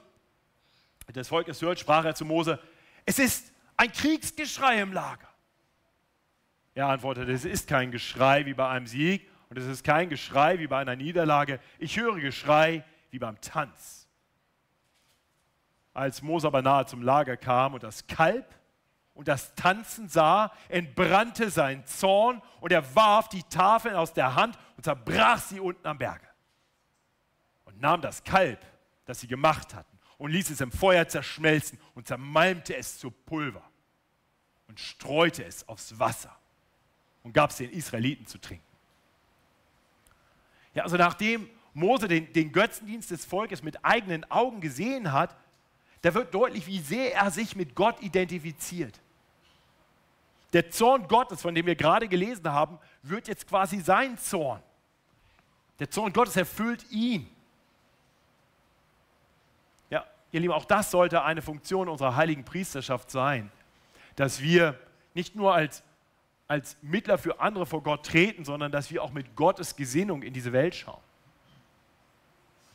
[1.15, 2.60] des Volkes hört, sprach er zu Mose,
[3.06, 3.48] es ist
[3.80, 5.30] ein Kriegsgeschrei im Lager.
[6.76, 10.60] Er antwortete, es ist kein Geschrei wie bei einem Sieg und es ist kein Geschrei
[10.60, 11.62] wie bei einer Niederlage.
[11.78, 14.10] Ich höre Geschrei wie beim Tanz.
[15.94, 18.54] Als Mose aber nahe zum Lager kam und das Kalb
[19.13, 24.60] und das Tanzen sah, entbrannte sein Zorn und er warf die Tafeln aus der Hand
[24.76, 26.28] und zerbrach sie unten am Berge.
[27.63, 28.60] Und nahm das Kalb,
[29.06, 33.68] das sie gemacht hatten, und ließ es im Feuer zerschmelzen und zermalmte es zu Pulver
[34.69, 36.34] und streute es aufs Wasser
[37.23, 38.63] und gab es den Israeliten zu trinken.
[40.73, 45.36] Ja, also nachdem Mose den, den Götzendienst des Volkes mit eigenen Augen gesehen hat,
[46.01, 49.01] da wird deutlich, wie sehr er sich mit Gott identifiziert.
[50.53, 54.63] Der Zorn Gottes, von dem wir gerade gelesen haben, wird jetzt quasi sein Zorn.
[55.79, 57.29] Der Zorn Gottes erfüllt ihn.
[59.89, 63.51] Ja, ihr Lieben, auch das sollte eine Funktion unserer heiligen Priesterschaft sein,
[64.19, 64.77] dass wir
[65.13, 65.82] nicht nur als
[66.49, 70.34] als Mittler für andere vor Gott treten, sondern dass wir auch mit Gottes Gesinnung in
[70.34, 71.01] diese Welt schauen.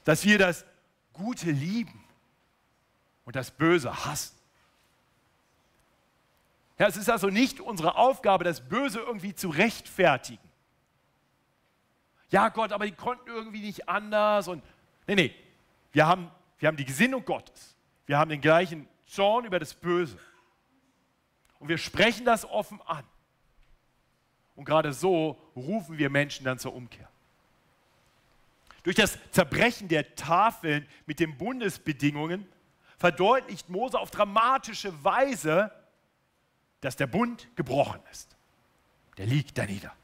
[0.05, 0.65] Dass wir das
[1.13, 2.05] Gute lieben
[3.25, 4.39] und das Böse hassen.
[6.79, 10.49] Ja, es ist also nicht unsere Aufgabe, das Böse irgendwie zu rechtfertigen.
[12.31, 14.63] Ja, Gott, aber die konnten irgendwie nicht anders und
[15.09, 15.35] nee, nee.
[15.91, 17.75] Wir haben, wir haben die Gesinnung Gottes.
[18.07, 20.17] Wir haben den gleichen Zorn über das Böse.
[21.65, 23.07] Und wir sprechen das offen an.
[24.55, 27.09] Und gerade so rufen wir Menschen dann zur Umkehr.
[28.83, 32.47] Durch das Zerbrechen der Tafeln mit den Bundesbedingungen
[32.99, 35.73] verdeutlicht Mose auf dramatische Weise,
[36.83, 38.37] dass der Bund gebrochen ist.
[39.17, 39.95] Der liegt da nieder.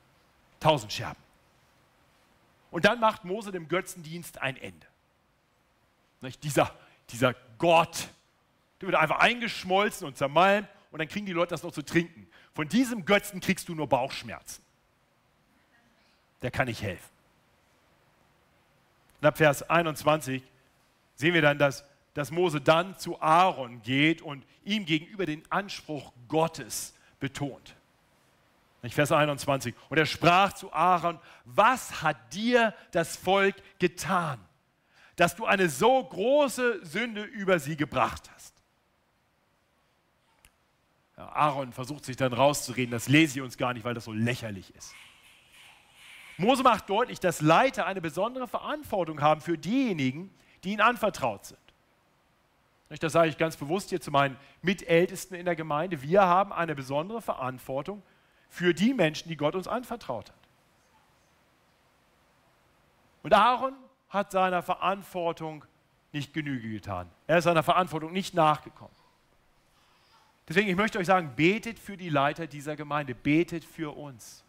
[0.61, 1.23] Tausend Scherben.
[2.70, 4.87] Und dann macht Mose dem Götzendienst ein Ende.
[6.23, 6.42] Nicht?
[6.42, 6.75] Dieser,
[7.11, 8.09] dieser Gott,
[8.81, 12.26] der wird einfach eingeschmolzen und zermalmt und dann kriegen die Leute das noch zu trinken.
[12.53, 14.62] Von diesem Götzen kriegst du nur Bauchschmerzen.
[16.42, 17.11] Der kann nicht helfen.
[19.20, 20.42] Und ab Vers 21
[21.14, 26.12] sehen wir dann, dass, dass Mose dann zu Aaron geht und ihm gegenüber den Anspruch
[26.29, 27.76] Gottes betont.
[28.88, 29.74] Vers 21.
[29.90, 34.40] Und er sprach zu Aaron, was hat dir das Volk getan,
[35.16, 38.39] dass du eine so große Sünde über sie gebracht hast?
[41.20, 44.74] Aaron versucht sich dann rauszureden, das lese ich uns gar nicht, weil das so lächerlich
[44.74, 44.94] ist.
[46.37, 51.59] Mose macht deutlich, dass Leiter eine besondere Verantwortung haben für diejenigen, die ihnen anvertraut sind.
[52.98, 56.02] Das sage ich ganz bewusst hier zu meinen Mitältesten in der Gemeinde.
[56.02, 58.02] Wir haben eine besondere Verantwortung
[58.48, 60.37] für die Menschen, die Gott uns anvertraut hat.
[63.22, 63.74] Und Aaron
[64.09, 65.64] hat seiner Verantwortung
[66.12, 67.09] nicht Genüge getan.
[67.28, 68.94] Er ist seiner Verantwortung nicht nachgekommen.
[70.51, 74.43] Deswegen, ich möchte euch sagen, betet für die Leiter dieser Gemeinde, betet für uns.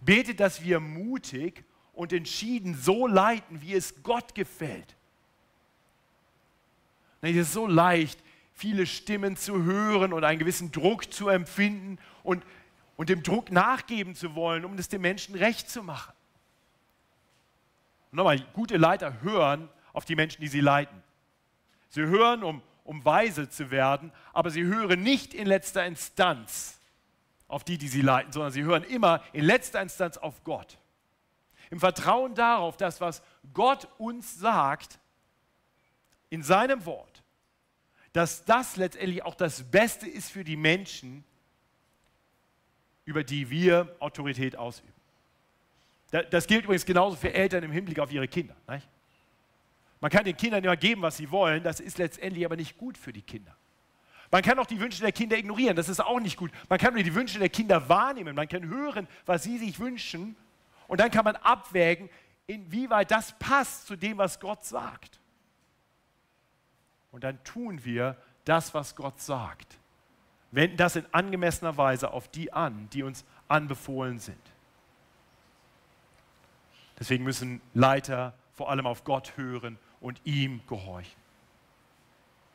[0.00, 4.96] Betet, dass wir mutig und entschieden so leiten, wie es Gott gefällt.
[7.20, 8.18] Es ist so leicht,
[8.54, 12.42] viele Stimmen zu hören und einen gewissen Druck zu empfinden und,
[12.96, 16.14] und dem Druck nachgeben zu wollen, um es den Menschen recht zu machen.
[18.12, 21.02] Und nochmal, gute Leiter hören auf die Menschen, die sie leiten.
[21.90, 26.80] Sie hören, um, um weise zu werden, aber sie hören nicht in letzter Instanz
[27.46, 30.78] auf die, die sie leiten, sondern sie hören immer in letzter Instanz auf Gott.
[31.70, 33.22] Im Vertrauen darauf, dass was
[33.52, 34.98] Gott uns sagt,
[36.30, 37.22] in seinem Wort,
[38.14, 41.24] dass das letztendlich auch das Beste ist für die Menschen,
[43.04, 44.94] über die wir Autorität ausüben.
[46.30, 48.56] Das gilt übrigens genauso für Eltern im Hinblick auf ihre Kinder.
[48.66, 48.88] Nicht?
[50.00, 52.96] Man kann den Kindern immer geben, was sie wollen, das ist letztendlich aber nicht gut
[52.96, 53.56] für die Kinder.
[54.30, 56.50] Man kann auch die Wünsche der Kinder ignorieren, das ist auch nicht gut.
[56.68, 60.36] Man kann nur die Wünsche der Kinder wahrnehmen, man kann hören, was sie sich wünschen
[60.86, 62.08] und dann kann man abwägen,
[62.46, 65.18] inwieweit das passt zu dem, was Gott sagt.
[67.10, 69.78] Und dann tun wir das, was Gott sagt.
[70.50, 74.40] Wenden das in angemessener Weise auf die an, die uns anbefohlen sind.
[76.98, 81.18] Deswegen müssen Leiter vor allem auf Gott hören und ihm gehorchen.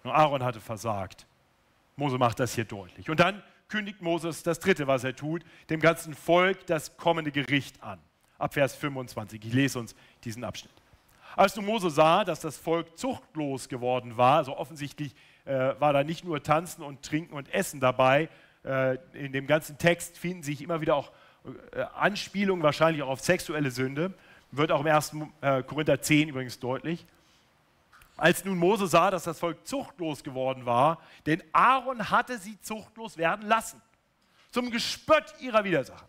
[0.04, 1.26] Nur Aaron hatte versagt.
[1.96, 3.10] Mose macht das hier deutlich.
[3.10, 7.82] Und dann kündigt Moses das Dritte, was er tut, dem ganzen Volk das kommende Gericht
[7.82, 8.00] an.
[8.38, 9.44] Ab Vers 25.
[9.46, 10.74] Ich lese uns diesen Abschnitt.
[11.36, 16.04] Als nun Mose sah, dass das Volk zuchtlos geworden war, also offensichtlich äh, war da
[16.04, 18.30] nicht nur Tanzen und Trinken und Essen dabei,
[18.64, 21.12] äh, in dem ganzen Text finden sich immer wieder auch
[21.72, 24.14] äh, Anspielungen wahrscheinlich auch auf sexuelle Sünde,
[24.52, 25.16] wird auch im 1.
[25.42, 27.06] Äh, Korinther 10 übrigens deutlich.
[28.16, 33.18] Als nun Mose sah, dass das Volk zuchtlos geworden war, denn Aaron hatte sie zuchtlos
[33.18, 33.82] werden lassen,
[34.52, 36.08] zum Gespött ihrer Widersacher,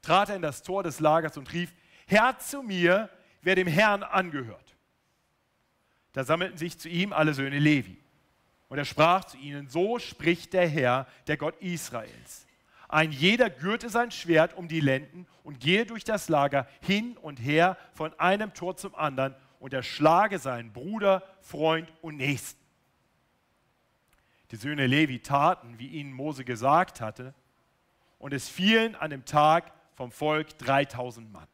[0.00, 1.74] trat er in das Tor des Lagers und rief,
[2.06, 3.10] Herr zu mir,
[3.42, 4.76] wer dem Herrn angehört.
[6.12, 7.98] Da sammelten sich zu ihm alle Söhne Levi.
[8.68, 12.46] Und er sprach zu ihnen, so spricht der Herr, der Gott Israels.
[12.88, 17.38] Ein jeder gürte sein Schwert um die Lenden und gehe durch das Lager hin und
[17.38, 22.60] her von einem Tor zum anderen und erschlage seinen Bruder, Freund und Nächsten.
[24.50, 27.32] Die Söhne Levi taten, wie ihnen Mose gesagt hatte,
[28.18, 31.46] und es fielen an dem Tag vom Volk 3000 Mann.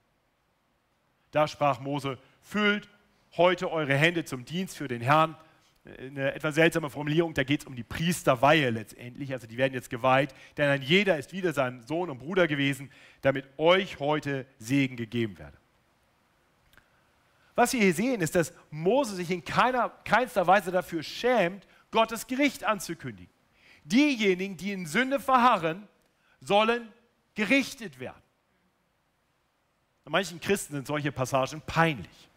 [1.33, 2.89] Da sprach Mose, füllt
[3.37, 5.37] heute eure Hände zum Dienst für den Herrn.
[5.85, 9.91] Eine etwas seltsame Formulierung, da geht es um die Priesterweihe letztendlich, also die werden jetzt
[9.91, 12.91] geweiht, denn ein jeder ist wieder sein Sohn und Bruder gewesen,
[13.21, 15.58] damit euch heute Segen gegeben werde.
[17.59, 22.29] Was wir hier sehen, ist, dass Mose sich in keiner, keinster Weise dafür schämt, Gottes
[22.29, 23.35] Gericht anzukündigen.
[23.83, 25.89] Diejenigen, die in Sünde verharren,
[26.41, 26.87] sollen
[27.35, 28.23] gerichtet werden.
[30.05, 32.31] Manchen Christen sind solche Passagen peinlich.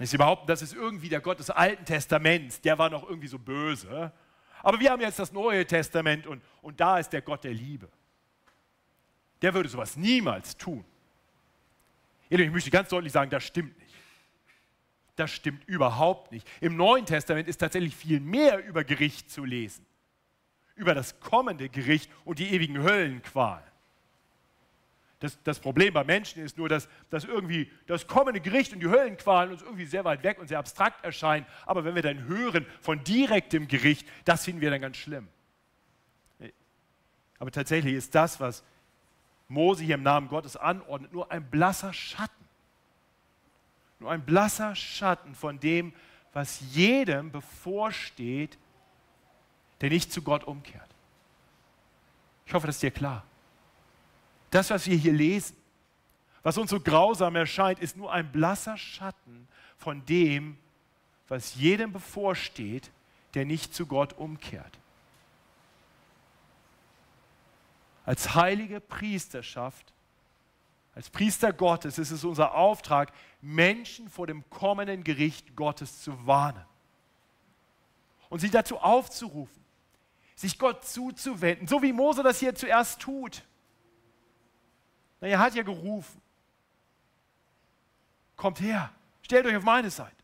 [0.00, 3.38] Sie behaupten, das ist irgendwie der Gott des Alten Testaments, der war noch irgendwie so
[3.38, 4.10] böse.
[4.64, 7.88] Aber wir haben jetzt das Neue Testament und, und da ist der Gott der Liebe.
[9.42, 10.84] Der würde sowas niemals tun.
[12.28, 13.94] Ich möchte ganz deutlich sagen, das stimmt nicht.
[15.16, 16.46] Das stimmt überhaupt nicht.
[16.60, 19.86] Im Neuen Testament ist tatsächlich viel mehr über Gericht zu lesen.
[20.74, 23.64] Über das kommende Gericht und die ewigen Höllenqualen.
[25.20, 28.86] Das, das, Problem bei Menschen ist nur, dass, dass irgendwie das kommende Gericht und die
[28.86, 31.46] Höllenqualen uns irgendwie sehr weit weg und sehr abstrakt erscheinen.
[31.64, 35.28] Aber wenn wir dann hören von direktem Gericht, das finden wir dann ganz schlimm.
[37.38, 38.62] Aber tatsächlich ist das, was
[39.48, 42.32] Mose hier im Namen Gottes anordnet, nur ein blasser Schatten.
[43.98, 45.92] Nur ein blasser Schatten von dem,
[46.32, 48.58] was jedem bevorsteht,
[49.80, 50.88] der nicht zu Gott umkehrt.
[52.44, 53.24] Ich hoffe, das ist dir klar.
[54.50, 55.56] Das, was wir hier lesen,
[56.42, 60.56] was uns so grausam erscheint, ist nur ein blasser Schatten von dem,
[61.28, 62.90] was jedem bevorsteht,
[63.34, 64.78] der nicht zu Gott umkehrt.
[68.06, 69.92] Als heilige Priesterschaft,
[70.94, 76.64] als Priester Gottes ist es unser Auftrag, Menschen vor dem kommenden Gericht Gottes zu warnen
[78.30, 79.62] und sie dazu aufzurufen,
[80.36, 83.42] sich Gott zuzuwenden, so wie Mose das hier zuerst tut.
[85.20, 86.22] Na, er hat ja gerufen.
[88.36, 88.90] Kommt her,
[89.22, 90.14] stellt euch auf meine Seite.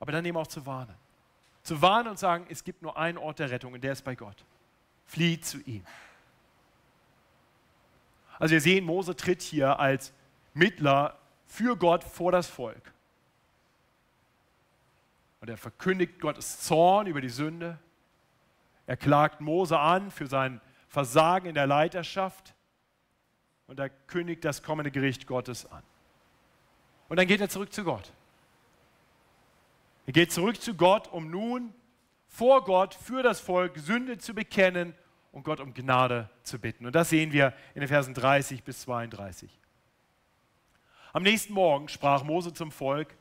[0.00, 1.03] Aber dann eben auch zu warnen
[1.64, 4.14] zu warnen und sagen, es gibt nur einen Ort der Rettung und der ist bei
[4.14, 4.44] Gott.
[5.06, 5.84] Flieh zu ihm.
[8.38, 10.12] Also wir sehen, Mose tritt hier als
[10.52, 12.92] Mittler für Gott vor das Volk.
[15.40, 17.78] Und er verkündigt Gottes Zorn über die Sünde.
[18.86, 22.54] Er klagt Mose an für sein Versagen in der Leiterschaft.
[23.66, 25.82] Und er kündigt das kommende Gericht Gottes an.
[27.08, 28.12] Und dann geht er zurück zu Gott.
[30.06, 31.72] Er geht zurück zu Gott, um nun
[32.28, 34.94] vor Gott für das Volk Sünde zu bekennen
[35.32, 36.86] und Gott um Gnade zu bitten.
[36.86, 39.50] Und das sehen wir in den Versen 30 bis 32.
[41.12, 43.16] Am nächsten Morgen sprach Mose zum Volk,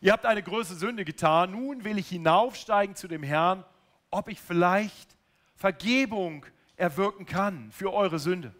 [0.00, 3.64] ihr habt eine große Sünde getan, nun will ich hinaufsteigen zu dem Herrn,
[4.10, 5.16] ob ich vielleicht
[5.56, 6.46] Vergebung
[6.76, 8.54] erwirken kann für eure Sünde.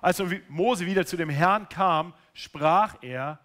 [0.00, 3.38] Als Mose wieder zu dem Herrn kam, sprach er,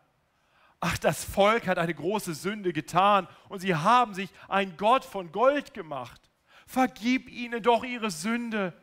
[0.79, 5.31] ach, das Volk hat eine große Sünde getan und sie haben sich ein Gott von
[5.31, 6.21] Gold gemacht.
[6.65, 8.73] Vergib ihnen doch ihre Sünde.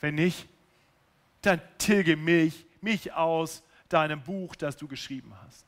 [0.00, 0.48] Wenn nicht,
[1.42, 5.64] dann tilge mich, mich aus deinem Buch, das du geschrieben hast.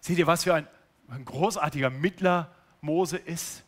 [0.00, 0.66] Seht ihr, was für ein,
[1.08, 3.62] ein großartiger Mittler Mose ist?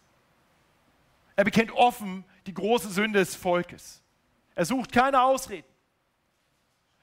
[1.37, 4.03] Er bekennt offen die große Sünde des Volkes.
[4.55, 5.72] Er sucht keine Ausreden.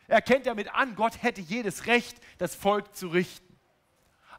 [0.09, 3.55] Er erkennt damit an, Gott hätte jedes Recht, das Volk zu richten.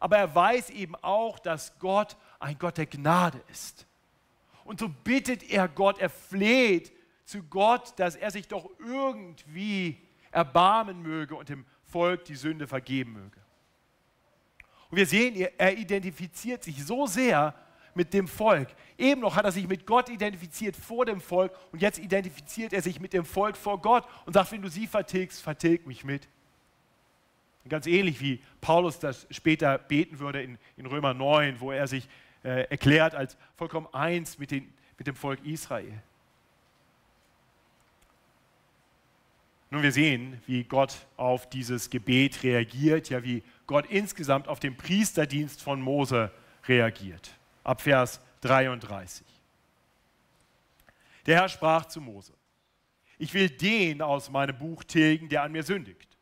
[0.00, 3.86] Aber er weiß eben auch, dass Gott ein Gott der Gnade ist.
[4.64, 6.92] Und so bittet er Gott, er fleht
[7.24, 13.12] zu Gott, dass er sich doch irgendwie erbarmen möge und dem Volk die Sünde vergeben
[13.12, 13.40] möge.
[14.90, 17.54] Und wir sehen, er identifiziert sich so sehr
[18.00, 18.68] mit dem Volk.
[18.96, 22.80] Eben noch hat er sich mit Gott identifiziert vor dem Volk und jetzt identifiziert er
[22.80, 26.26] sich mit dem Volk vor Gott und sagt, wenn du sie vertilgst, vertilg mich mit.
[27.68, 32.08] Ganz ähnlich wie Paulus das später beten würde in, in Römer 9, wo er sich
[32.42, 36.02] äh, erklärt als vollkommen eins mit, den, mit dem Volk Israel.
[39.68, 44.74] Nun, wir sehen, wie Gott auf dieses Gebet reagiert, ja, wie Gott insgesamt auf den
[44.78, 46.32] Priesterdienst von Mose
[46.66, 47.36] reagiert.
[47.62, 49.26] Ab Vers 33.
[51.26, 52.32] Der Herr sprach zu Mose:
[53.18, 56.16] Ich will den aus meinem Buch tilgen, der an mir sündigt.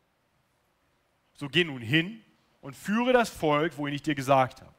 [1.33, 2.21] So geh nun hin
[2.61, 4.73] und führe das Volk, wohin ich dir gesagt habe.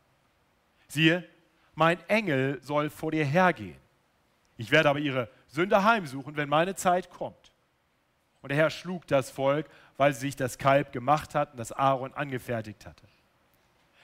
[0.88, 1.26] Siehe,
[1.74, 3.78] mein Engel soll vor dir hergehen.
[4.58, 7.52] Ich werde aber ihre Sünde heimsuchen, wenn meine Zeit kommt.
[8.42, 12.12] Und der Herr schlug das Volk, weil sie sich das Kalb gemacht hatten, das Aaron
[12.12, 13.06] angefertigt hatte.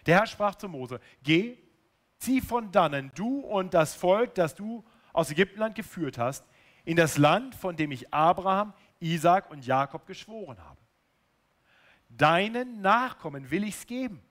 [0.06, 1.58] Der Herr sprach zu Mose: Geh,
[2.18, 6.44] zieh von dannen, du und das Volk, das du aus Ägyptenland geführt hast,
[6.84, 10.80] in das Land, von dem ich Abraham, Isaac und Jakob geschworen habe.
[12.08, 14.22] Deinen Nachkommen will ich es geben.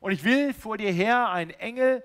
[0.00, 2.02] Und ich will vor dir her einen Engel,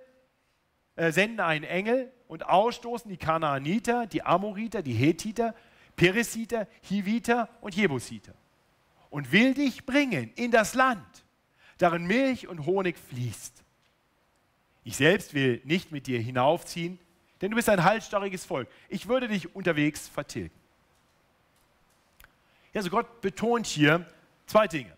[0.96, 5.56] äh, senden einen Engel und ausstoßen die Kanaaniter, die Amoriter, die Hethiter,
[5.96, 8.34] Peresiter, Hiviter und Jebusiter
[9.10, 11.26] und will dich bringen in das Land,
[11.78, 13.64] darin Milch und Honig fließt.
[14.86, 16.98] Ich selbst will nicht mit dir hinaufziehen,
[17.42, 18.70] denn du bist ein halsstarriges Volk.
[18.88, 20.56] Ich würde dich unterwegs vertilgen.
[22.74, 24.06] Also Gott betont hier
[24.46, 24.96] zwei Dinge.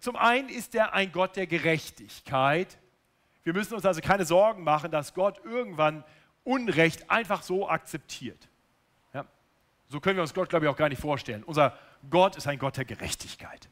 [0.00, 2.78] Zum einen ist er ein Gott der Gerechtigkeit.
[3.42, 6.02] Wir müssen uns also keine Sorgen machen, dass Gott irgendwann
[6.42, 8.48] Unrecht einfach so akzeptiert.
[9.88, 11.44] So können wir uns Gott, glaube ich, auch gar nicht vorstellen.
[11.44, 13.68] Unser Gott ist ein Gott der Gerechtigkeit.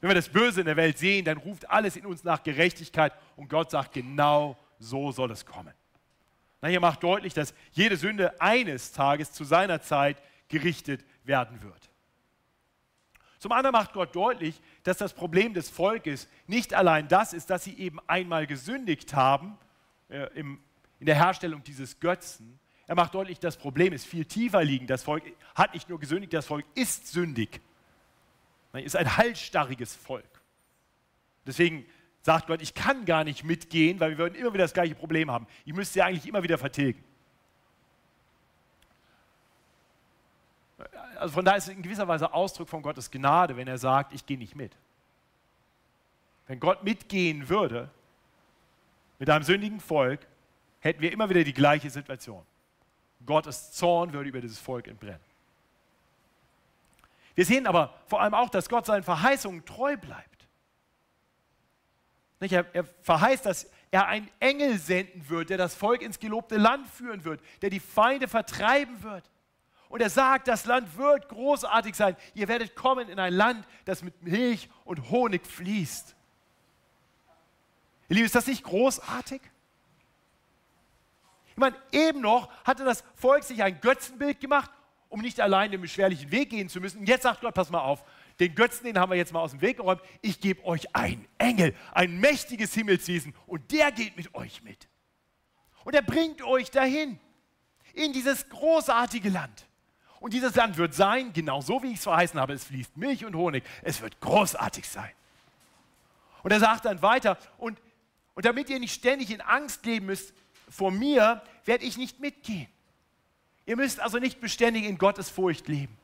[0.00, 3.12] Wenn wir das Böse in der Welt sehen, dann ruft alles in uns nach Gerechtigkeit
[3.36, 5.72] und Gott sagt, genau so soll es kommen.
[6.60, 11.90] Na, hier macht deutlich, dass jede Sünde eines Tages zu seiner Zeit gerichtet werden wird.
[13.38, 17.64] Zum anderen macht Gott deutlich, dass das Problem des Volkes nicht allein das ist, dass
[17.64, 19.58] sie eben einmal gesündigt haben
[20.08, 20.60] äh, im,
[20.98, 24.90] in der Herstellung dieses Götzen, er macht deutlich, das Problem ist viel tiefer liegend.
[24.90, 25.24] Das Volk
[25.54, 27.60] hat nicht nur gesündigt, das Volk ist sündig.
[28.84, 30.24] Ist ein halsstarriges Volk.
[31.46, 31.86] Deswegen
[32.22, 35.30] sagt Gott, ich kann gar nicht mitgehen, weil wir würden immer wieder das gleiche Problem
[35.30, 35.46] haben.
[35.64, 37.02] Ich müsste sie eigentlich immer wieder vertilgen.
[41.16, 44.12] Also von daher ist es in gewisser Weise Ausdruck von Gottes Gnade, wenn er sagt,
[44.12, 44.76] ich gehe nicht mit.
[46.46, 47.90] Wenn Gott mitgehen würde
[49.18, 50.26] mit einem sündigen Volk,
[50.80, 52.44] hätten wir immer wieder die gleiche Situation.
[53.24, 55.20] Gottes Zorn würde über dieses Volk entbrennen.
[57.36, 60.48] Wir sehen aber vor allem auch, dass Gott seinen Verheißungen treu bleibt.
[62.40, 66.88] Er, er verheißt, dass er einen Engel senden wird, der das Volk ins gelobte Land
[66.88, 69.30] führen wird, der die Feinde vertreiben wird.
[69.88, 72.16] Und er sagt, das Land wird großartig sein.
[72.34, 76.16] Ihr werdet kommen in ein Land, das mit Milch und Honig fließt.
[78.08, 79.42] Ihr Lieben, ist das nicht großartig?
[81.50, 84.70] Ich meine, eben noch hatte das Volk sich ein Götzenbild gemacht,
[85.16, 86.98] um nicht allein den beschwerlichen Weg gehen zu müssen.
[86.98, 88.04] Und jetzt sagt Gott, pass mal auf,
[88.38, 90.02] den Götzen, den haben wir jetzt mal aus dem Weg geräumt.
[90.20, 94.88] Ich gebe euch einen Engel, ein mächtiges Himmelswesen und der geht mit euch mit.
[95.84, 97.18] Und er bringt euch dahin,
[97.94, 99.66] in dieses großartige Land.
[100.20, 103.24] Und dieses Land wird sein, genau so wie ich es verheißen habe, es fließt Milch
[103.24, 103.64] und Honig.
[103.82, 105.12] Es wird großartig sein.
[106.42, 107.80] Und er sagt dann weiter, und,
[108.34, 110.34] und damit ihr nicht ständig in Angst leben müsst,
[110.68, 112.68] vor mir werde ich nicht mitgehen.
[113.66, 115.96] Ihr müsst also nicht beständig in Gottes Furcht leben.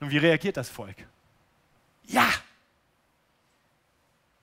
[0.00, 0.96] Und wie reagiert das Volk?
[2.04, 2.28] Ja!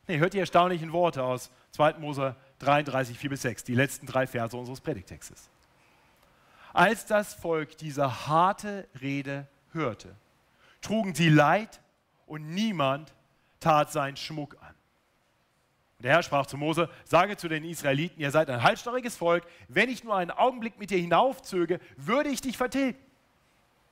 [0.07, 1.95] Nee, hört die erstaunlichen Worte aus 2.
[1.95, 5.49] Mose 33, 4 bis 6, die letzten drei Verse unseres Predigtextes.
[6.73, 10.15] Als das Volk diese harte Rede hörte,
[10.81, 11.81] trugen sie Leid
[12.25, 13.13] und niemand
[13.59, 14.76] tat seinen Schmuck an.
[15.97, 19.45] Und der Herr sprach zu Mose, sage zu den Israeliten, ihr seid ein halsstarriges Volk,
[19.67, 22.99] wenn ich nur einen Augenblick mit dir hinaufzöge, würde ich dich vertilgen.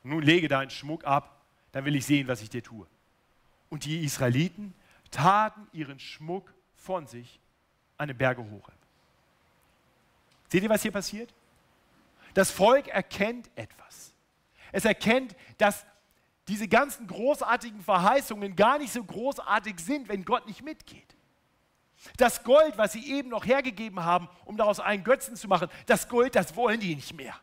[0.04, 1.42] Nun lege deinen Schmuck ab,
[1.72, 2.86] dann will ich sehen, was ich dir tue.
[3.70, 4.76] Und die Israeliten
[5.10, 7.40] taten ihren Schmuck von sich
[7.98, 8.70] an den Berge hoch.
[10.50, 11.34] Seht ihr, was hier passiert?
[12.36, 14.14] Das Volk erkennt etwas.
[14.72, 15.86] Es erkennt, dass
[16.48, 21.15] diese ganzen großartigen Verheißungen gar nicht so großartig sind, wenn Gott nicht mitgeht.
[22.18, 26.08] Das Gold, was sie eben noch hergegeben haben, um daraus einen Götzen zu machen, das
[26.08, 27.36] Gold, das wollen die nicht mehr.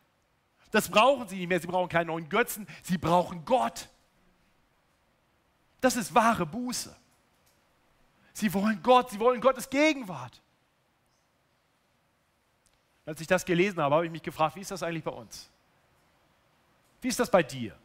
[0.70, 1.61] Das brauchen sie nicht mehr.
[1.61, 3.88] Sie brauchen keinen neuen Götzen, sie brauchen Gott.
[5.80, 6.96] Das ist wahre Buße.
[8.32, 10.40] Sie wollen Gott, sie wollen Gottes Gegenwart.
[13.05, 15.50] Als ich das gelesen habe, habe ich mich gefragt, wie ist das eigentlich bei uns?
[17.00, 17.76] Wie ist das bei dir?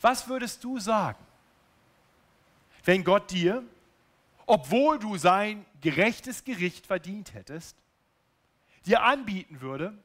[0.00, 1.18] Was würdest du sagen,
[2.84, 3.62] wenn Gott dir,
[4.46, 7.76] obwohl du sein gerechtes Gericht verdient hättest,
[8.86, 9.96] dir anbieten würde,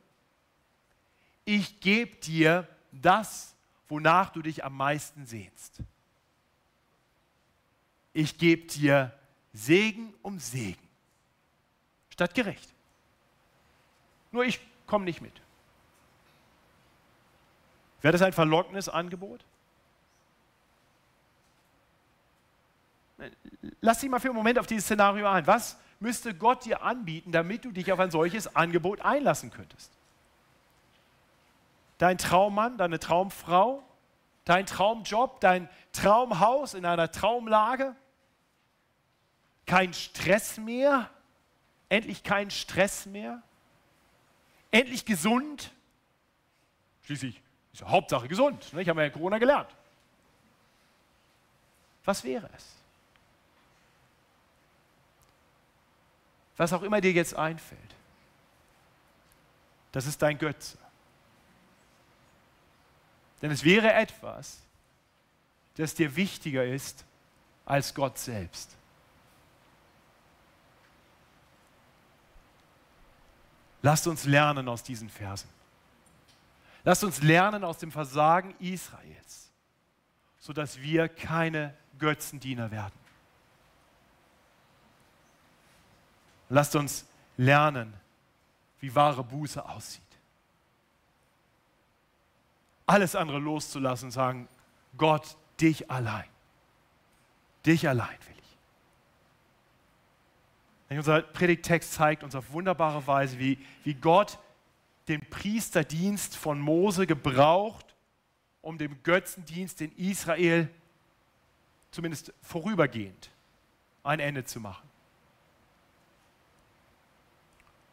[1.46, 3.56] ich gebe dir das,
[3.88, 5.80] wonach du dich am meisten sehnst.
[8.14, 9.18] Ich gebe dir
[9.54, 10.88] Segen um Segen
[12.10, 12.74] statt gerecht.
[14.32, 15.34] Nur ich komme nicht mit.
[18.02, 19.44] Wäre das ein verlockendes Angebot?
[23.82, 25.48] Lass dich mal für einen Moment auf dieses Szenario ein.
[25.48, 29.92] Was müsste Gott dir anbieten, damit du dich auf ein solches Angebot einlassen könntest?
[31.98, 33.84] Dein Traummann, deine Traumfrau,
[34.46, 37.96] dein Traumjob, dein Traumhaus in einer Traumlage?
[39.66, 41.10] Kein Stress mehr?
[41.90, 43.42] Endlich kein Stress mehr?
[44.72, 45.72] Endlich gesund?
[47.04, 47.42] Schließlich
[47.74, 48.74] ist ja Hauptsache gesund.
[48.74, 48.82] Ne?
[48.82, 49.70] Ich habe ja Corona gelernt.
[52.06, 52.77] Was wäre es?
[56.58, 57.96] Was auch immer dir jetzt einfällt,
[59.92, 60.78] das ist dein Götze.
[63.42, 64.60] Denn es wäre etwas,
[65.76, 67.06] das dir wichtiger ist
[67.66, 68.76] als Gott selbst.
[73.84, 75.50] Lasst uns lernen aus diesen Versen.
[76.84, 79.52] Lasst uns lernen aus dem Versagen Israels,
[80.40, 83.07] sodass wir keine Götzendiener werden.
[86.50, 87.06] Lasst uns
[87.38, 87.94] lernen,
[88.80, 90.04] wie wahre Buße aussieht.
[92.86, 94.48] Alles andere loszulassen und sagen,
[94.98, 96.26] Gott, dich allein.
[97.66, 98.36] Dich allein will
[100.90, 100.98] ich.
[100.98, 104.40] Unser Predigtext zeigt uns auf wunderbare Weise, wie, wie Gott
[105.10, 107.96] den Priesterdienst von Mose gebraucht,
[108.62, 110.70] um dem Götzendienst in Israel
[111.92, 113.32] zumindest vorübergehend
[114.04, 114.88] ein Ende zu machen.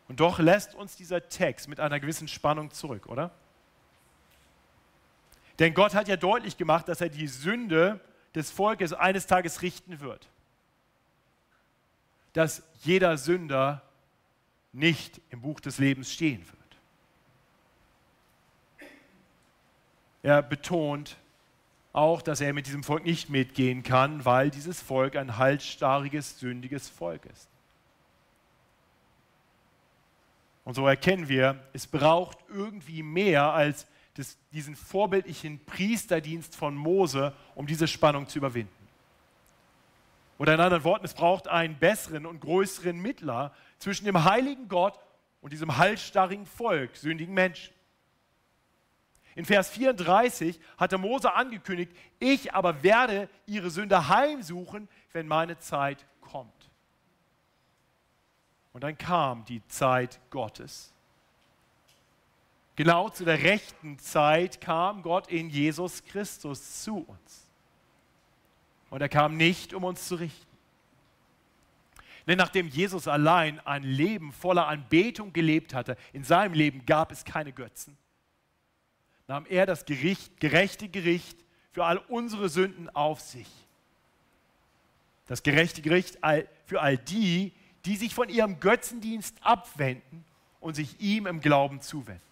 [0.08, 3.30] Und doch lässt uns dieser Text mit einer gewissen Spannung zurück, oder?
[5.58, 8.00] Denn Gott hat ja deutlich gemacht, dass er die Sünde
[8.34, 10.28] des Volkes eines Tages richten wird.
[12.32, 13.82] Dass jeder Sünder
[14.72, 16.64] nicht im Buch des Lebens stehen wird.
[20.24, 21.16] Er betont
[21.92, 26.88] auch, dass er mit diesem Volk nicht mitgehen kann, weil dieses Volk ein halsstarriges, sündiges
[26.88, 27.48] Volk ist.
[30.64, 37.34] Und so erkennen wir, es braucht irgendwie mehr als das, diesen vorbildlichen Priesterdienst von Mose,
[37.54, 38.72] um diese Spannung zu überwinden.
[40.38, 44.98] Oder in anderen Worten, es braucht einen besseren und größeren Mittler zwischen dem heiligen Gott
[45.40, 47.74] und diesem halsstarrigen Volk, sündigen Menschen.
[49.36, 56.06] In Vers 34 hatte Mose angekündigt, ich aber werde ihre Sünde heimsuchen, wenn meine Zeit.
[58.74, 60.92] Und dann kam die Zeit Gottes.
[62.76, 67.48] Genau zu der rechten Zeit kam Gott in Jesus Christus zu uns.
[68.90, 70.54] Und er kam nicht, um uns zu richten.
[72.26, 77.24] Denn nachdem Jesus allein ein Leben voller Anbetung gelebt hatte, in seinem Leben gab es
[77.24, 77.96] keine Götzen,
[79.28, 81.38] nahm er das Gericht, gerechte Gericht
[81.70, 83.48] für all unsere Sünden auf sich.
[85.26, 86.18] Das gerechte Gericht
[86.66, 87.52] für all die,
[87.84, 90.24] die sich von ihrem Götzendienst abwenden
[90.60, 92.22] und sich ihm im Glauben zuwenden.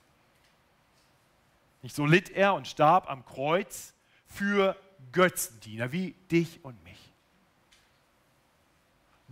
[1.82, 3.94] Nicht so litt er und starb am Kreuz
[4.26, 4.76] für
[5.10, 6.98] Götzendiener wie dich und mich.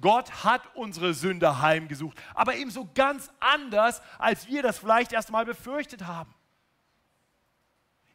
[0.00, 5.44] Gott hat unsere Sünde heimgesucht, aber ebenso ganz anders, als wir das vielleicht erst mal
[5.44, 6.34] befürchtet haben.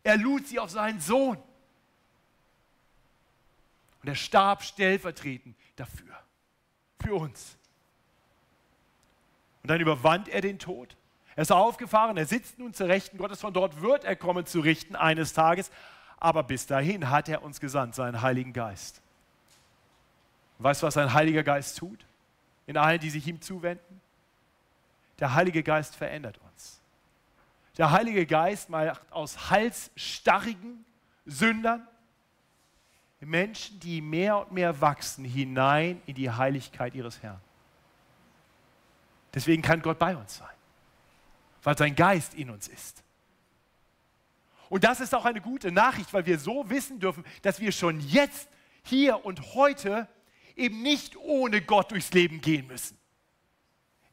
[0.03, 1.37] Er lud sie auf seinen Sohn.
[4.01, 6.15] Und er starb stellvertretend dafür,
[6.99, 7.57] für uns.
[9.66, 10.95] Und dann überwand er den Tod
[11.36, 14.61] er ist aufgefahren, er sitzt nun zur Rechten Gottes, von dort wird er kommen zu
[14.61, 15.70] richten eines Tages.
[16.18, 19.01] Aber bis dahin hat er uns gesandt, seinen Heiligen Geist.
[20.59, 22.05] Weißt du, was ein Heiliger Geist tut?
[22.68, 24.01] In allen, die sich ihm zuwenden?
[25.20, 26.80] Der Heilige Geist verändert uns.
[27.78, 30.86] Der Heilige Geist macht aus halsstarrigen
[31.26, 31.86] Sündern
[33.20, 37.41] Menschen, die mehr und mehr wachsen hinein in die Heiligkeit ihres Herrn.
[39.36, 40.55] Deswegen kann Gott bei uns sein,
[41.61, 43.03] weil sein Geist in uns ist.
[44.69, 47.99] Und das ist auch eine gute Nachricht, weil wir so wissen dürfen, dass wir schon
[47.99, 48.49] jetzt,
[48.83, 50.07] hier und heute
[50.55, 52.97] eben nicht ohne Gott durchs Leben gehen müssen.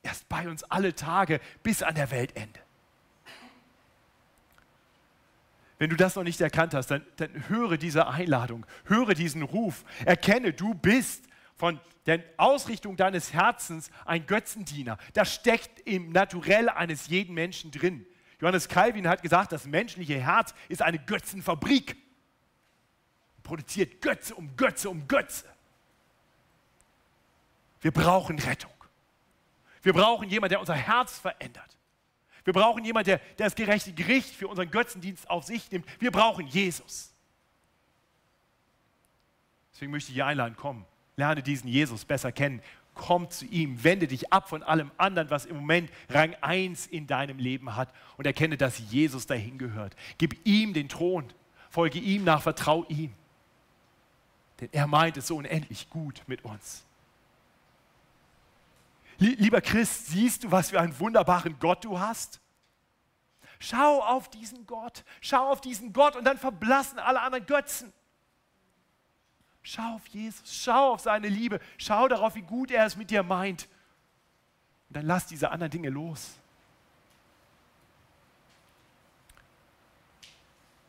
[0.03, 2.59] Er ist bei uns alle Tage bis an der Weltende.
[5.79, 9.85] Wenn du das noch nicht erkannt hast, dann, dann höre diese Einladung, höre diesen Ruf,
[10.05, 11.25] erkenne, du bist
[11.63, 14.99] von der Ausrichtung deines Herzens ein Götzendiener.
[15.13, 18.05] Das steckt im Naturell eines jeden Menschen drin.
[18.41, 21.97] Johannes Calvin hat gesagt, das menschliche Herz ist eine Götzenfabrik.
[23.45, 25.45] Produziert Götze um Götze um Götze.
[27.81, 28.75] Wir brauchen Rettung.
[29.83, 31.77] Wir brauchen jemanden, der unser Herz verändert.
[32.43, 35.87] Wir brauchen jemanden, der, der das gerechte Gericht für unseren Götzendienst auf sich nimmt.
[36.01, 37.15] Wir brauchen Jesus.
[39.73, 40.87] Deswegen möchte ich dich einladen, komm,
[41.17, 42.63] lerne diesen Jesus besser kennen.
[42.95, 47.07] Komm zu ihm, wende dich ab von allem anderen, was im Moment Rang 1 in
[47.07, 47.89] deinem Leben hat
[48.19, 49.97] und erkenne, dass Jesus dahin gehört.
[50.19, 51.33] Gib ihm den Thron,
[51.71, 53.15] folge ihm nach, vertrau ihm.
[54.61, 56.85] Denn er meint es so unendlich gut mit uns.
[59.19, 62.41] Lieber Christ, siehst du, was für einen wunderbaren Gott du hast?
[63.59, 67.93] Schau auf diesen Gott, schau auf diesen Gott und dann verblassen alle anderen Götzen.
[69.63, 73.23] Schau auf Jesus, schau auf seine Liebe, schau darauf, wie gut er es mit dir
[73.23, 73.69] meint.
[74.89, 76.33] Und dann lass diese anderen Dinge los.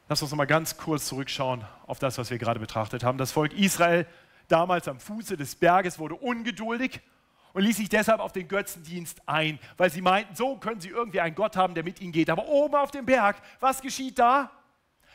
[0.10, 3.18] Lass uns noch mal ganz kurz zurückschauen auf das, was wir gerade betrachtet haben.
[3.18, 4.06] Das Volk Israel
[4.48, 7.00] damals am Fuße des Berges wurde ungeduldig
[7.54, 11.22] und ließ sich deshalb auf den Götzendienst ein, weil sie meinten, so können sie irgendwie
[11.22, 12.30] einen Gott haben, der mit ihnen geht.
[12.30, 14.52] Aber oben auf dem Berg, was geschieht da?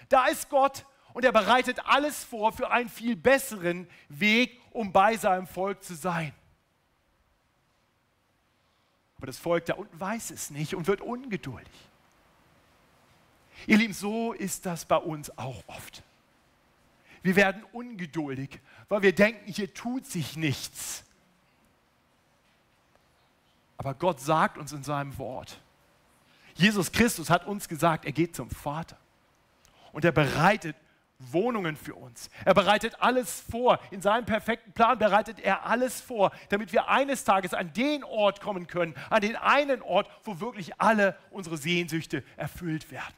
[0.08, 0.84] Da ist Gott
[1.18, 5.96] und er bereitet alles vor für einen viel besseren Weg, um bei seinem Volk zu
[5.96, 6.32] sein.
[9.16, 11.72] Aber das Volk da unten weiß es nicht und wird ungeduldig.
[13.66, 16.04] Ihr Lieben, so ist das bei uns auch oft.
[17.22, 21.02] Wir werden ungeduldig, weil wir denken, hier tut sich nichts.
[23.76, 25.60] Aber Gott sagt uns in seinem Wort,
[26.54, 28.96] Jesus Christus hat uns gesagt, er geht zum Vater.
[29.90, 30.76] Und er bereitet
[31.18, 32.30] Wohnungen für uns.
[32.44, 33.80] Er bereitet alles vor.
[33.90, 38.40] In seinem perfekten Plan bereitet er alles vor, damit wir eines Tages an den Ort
[38.40, 43.14] kommen können, an den einen Ort, wo wirklich alle unsere Sehnsüchte erfüllt werden.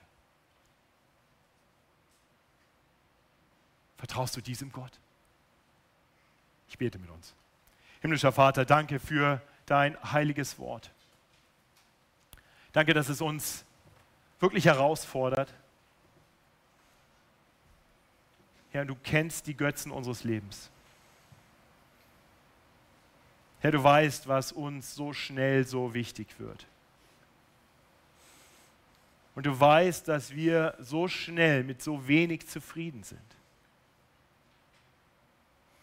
[3.98, 4.98] Vertraust du diesem Gott?
[6.68, 7.34] Ich bete mit uns.
[8.01, 10.90] Himmlischer Vater, danke für dein heiliges Wort.
[12.72, 13.64] Danke, dass es uns
[14.38, 15.53] wirklich herausfordert.
[18.72, 20.70] Herr, du kennst die Götzen unseres Lebens.
[23.60, 26.66] Herr, du weißt, was uns so schnell so wichtig wird.
[29.34, 33.20] Und du weißt, dass wir so schnell mit so wenig zufrieden sind.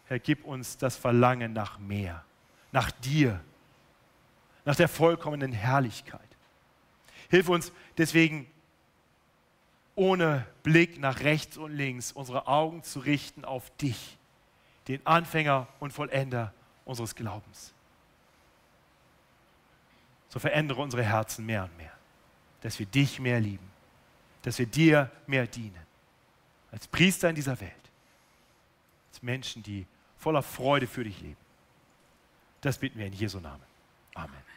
[0.08, 2.24] Herr, gib uns das Verlangen nach mehr,
[2.72, 3.42] nach dir,
[4.66, 6.22] nach der vollkommenen Herrlichkeit.
[7.30, 8.48] Hilf uns deswegen,
[9.98, 14.18] ohne Blick nach rechts und links, unsere Augen zu richten auf dich,
[14.88, 16.54] den Anfänger und Vollender
[16.86, 17.74] unseres Glaubens.
[20.30, 21.92] So verändere unsere Herzen mehr und mehr,
[22.62, 23.68] dass wir dich mehr lieben,
[24.44, 25.86] dass wir dir mehr dienen,
[26.72, 27.74] als Priester in dieser Welt,
[29.10, 29.88] als Menschen, die
[30.20, 31.38] voller Freude für dich leben.
[32.62, 33.64] Das bitten wir in Jesu Namen.
[34.14, 34.57] Amen.